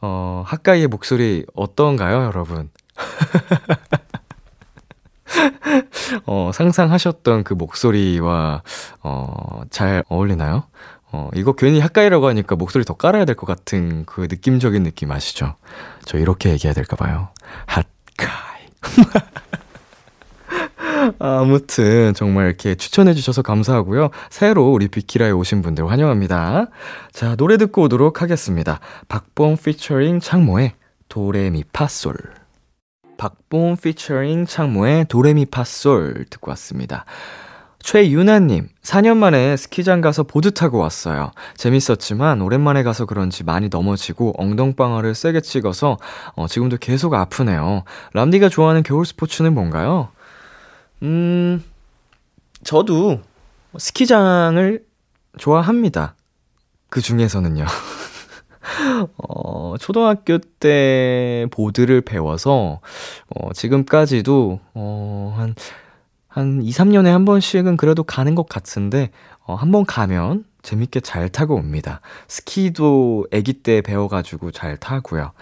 [0.00, 2.70] 어, 학가이의 목소리 어떤가요, 여러분?
[6.26, 8.62] 어, 상상하셨던 그 목소리와,
[9.02, 10.64] 어, 잘 어울리나요?
[11.16, 15.54] 어, 이거 괜히 학가이라고 하니까 목소리 더 깔아야 될 것 같은 그 느낌적인 느낌 아시죠?
[16.04, 17.28] 저 이렇게 얘기해야 될까봐요.
[17.66, 18.66] 핫가이.
[21.18, 24.10] 아무튼 정말 이렇게 추천해 주셔서 감사하고요.
[24.30, 26.66] 새로 우리 비키라에 오신 분들 환영합니다.
[27.12, 28.80] 자, 노래 듣고 오도록 하겠습니다.
[29.08, 30.72] 박봉 피처링 창모의
[31.08, 32.14] 도레미파솔.
[33.18, 37.04] 박봉 피처링 창모의 도레미파솔 듣고 왔습니다.
[37.86, 41.30] 최유나님, 4년 만에 스키장 가서 보드 타고 왔어요.
[41.56, 45.96] 재밌었지만 오랜만에 가서 그런지 많이 넘어지고 엉덩방아를 세게 찍어서
[46.34, 47.84] 어, 지금도 계속 아프네요.
[48.12, 50.08] 람디가 좋아하는 겨울 스포츠는 뭔가요?
[51.04, 51.62] 음,
[52.64, 53.20] 저도
[53.78, 54.84] 스키장을
[55.38, 56.16] 좋아합니다.
[56.88, 57.66] 그 중에서는요.
[59.16, 62.80] 어, 초등학교 때 보드를 배워서,
[63.28, 65.54] 어, 지금까지도, 어, 한,
[66.36, 69.10] 한 2, 3년에 한 번씩은 그래도 가는 것 같은데,
[69.46, 72.00] 어, 한 번 가면 재밌게 잘 타고 옵니다.
[72.28, 75.32] 스키도 아기 때 배워가지고 잘 타고요.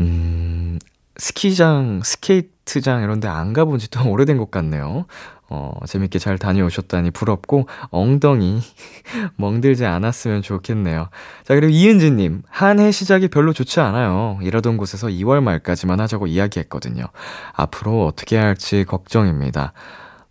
[0.00, 0.78] 음,
[1.16, 5.06] 스키장, 스케이트장 이런 데 안 가본 지좀 오래된 것 같네요.
[5.50, 8.60] 어, 재밌게 잘 다녀오셨다니 부럽고 엉덩이
[9.36, 11.08] 멍들지 않았으면 좋겠네요.
[11.44, 14.38] 자, 그리고 이은지님, 한 해 시작이 별로 좋지 않아요.
[14.42, 17.06] 일하던 곳에서 2월 말까지만 하자고 이야기했거든요.
[17.54, 19.72] 앞으로 어떻게 할지 걱정입니다.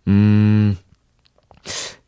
[0.08, 0.76] 음,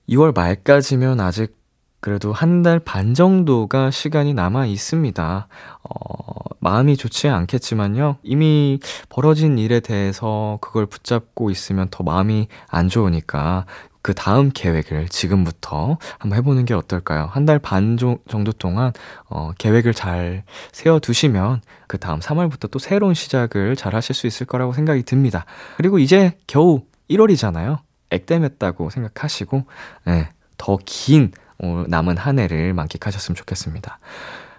[0.09, 1.57] 2월 말까지면 아직
[2.01, 5.49] 그래도 한 달 반 정도가 시간이 남아 있습니다.
[5.83, 8.17] 어, 마음이 좋지 않겠지만요.
[8.23, 8.79] 이미
[9.11, 13.67] 벌어진 일에 대해서 그걸 붙잡고 있으면 더 마음이 안 좋으니까
[14.03, 17.29] 그 다음 계획을 지금부터 한번 해보는 게 어떨까요?
[17.31, 18.93] 한 달 반 정도 동안,
[19.29, 24.73] 어, 계획을 잘 세워두시면 그 다음 3월부터 또 새로운 시작을 잘 하실 수 있을 거라고
[24.73, 25.45] 생각이 듭니다.
[25.77, 26.81] 그리고 이제 겨우
[27.11, 27.81] 1월이잖아요.
[28.11, 29.65] 액땜했다고 생각하시고,
[30.09, 31.33] 예, 더긴
[31.63, 33.99] 어, 남은 한 해를 만끽하셨으면 좋겠습니다.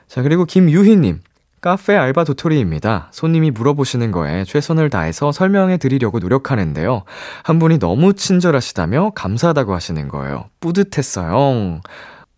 [0.08, 1.22] 자, 그리고 김유희님.
[1.62, 3.10] 카페 알바 도토리입니다.
[3.12, 7.04] 손님이 물어보시는 거에 최선을 다해서 설명해 드리려고 노력하는데요.
[7.44, 10.46] 한 분이 너무 친절하시다며 감사하다고 하시는 거예요.
[10.60, 11.82] 뿌듯했어요.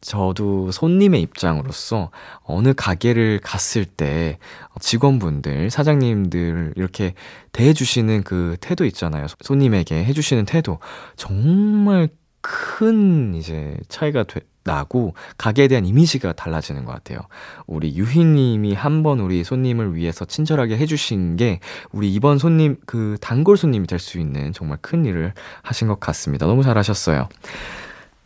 [0.03, 2.11] 저도 손님의 입장으로서
[2.43, 4.37] 어느 가게를 갔을 때
[4.81, 7.13] 직원분들, 사장님들 이렇게
[7.53, 9.27] 대해주시는 그 태도 있잖아요.
[9.41, 10.79] 손님에게 해주시는 태도.
[11.15, 12.09] 정말
[12.41, 17.19] 큰 이제 차이가 되, 나고 가게에 대한 이미지가 달라지는 것 같아요.
[17.67, 21.59] 우리 유희님이 한 번 우리 손님을 위해서 친절하게 해주신 게
[21.91, 26.45] 우리 이번 손님 그 단골 손님이 될 수 있는 정말 큰 일을 하신 것 같습니다.
[26.45, 27.29] 너무 잘하셨어요.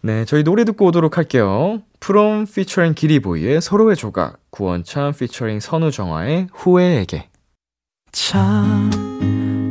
[0.01, 1.81] 네, 저희 노래 듣고 오도록 할게요.
[1.99, 7.29] 프롬 피처링 기리보이의 서로의 조각, 구원찬 피처링 선우정아의 후회에게.
[8.11, 8.89] 참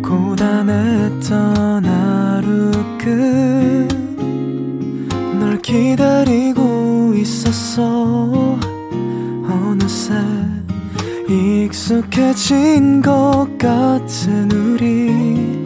[0.02, 3.96] 고단했던 하루 끝
[5.66, 8.56] 기다리고 있었어
[9.48, 10.14] 어느새
[11.28, 15.65] 익숙해진 것 같은 우리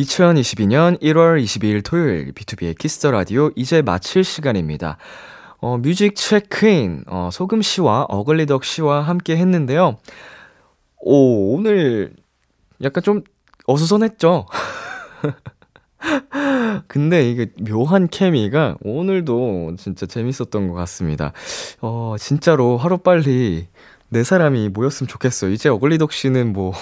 [0.00, 4.96] 2022년 1월 22일 토요일 BTOB의 키스 더 라디오 이제 마칠 시간입니다.
[5.58, 9.98] 어, 뮤직 체크인 어, 소금 씨와 어글리덕 씨와 함께 했는데요.
[11.00, 12.14] 오, 오늘
[12.82, 13.22] 약간 좀
[13.66, 14.46] 어수선했죠?
[16.88, 21.32] 근데 이게 묘한 케미가 오늘도 진짜 재밌었던 것 같습니다.
[21.82, 23.68] 어, 진짜로 하루빨리
[24.08, 25.50] 네 사람이 모였으면 좋겠어요.
[25.52, 26.72] 이제 어글리덕 씨는 뭐,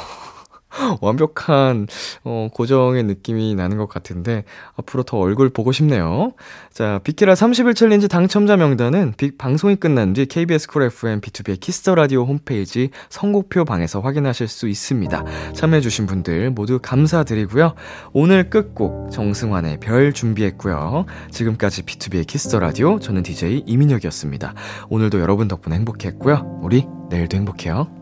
[1.00, 1.86] 완벽한
[2.24, 4.44] 어, 고정의 느낌이 나는 것 같은데
[4.76, 6.32] 앞으로 더 얼굴 보고 싶네요.
[6.72, 11.81] 자, 비키라 30일 챌린지 당첨자 명단은 빅 방송이 끝난 뒤 KBS 쿨 FM BTOB의 키스
[11.81, 15.24] 더 라디오 홈페이지 선곡표 방에서 확인하실 수 있습니다.
[15.54, 17.74] 참여해 주신 분들 모두 감사드리고요.
[18.12, 21.06] 오늘 끝곡 정승환의 별 준비했고요.
[21.30, 24.54] 지금까지 BTOB의 키스 더 라디오 저는 DJ 이민혁이었습니다.
[24.88, 26.60] 오늘도 여러분 덕분에 행복했고요.
[26.62, 27.97] 우리 내일도 행복해요.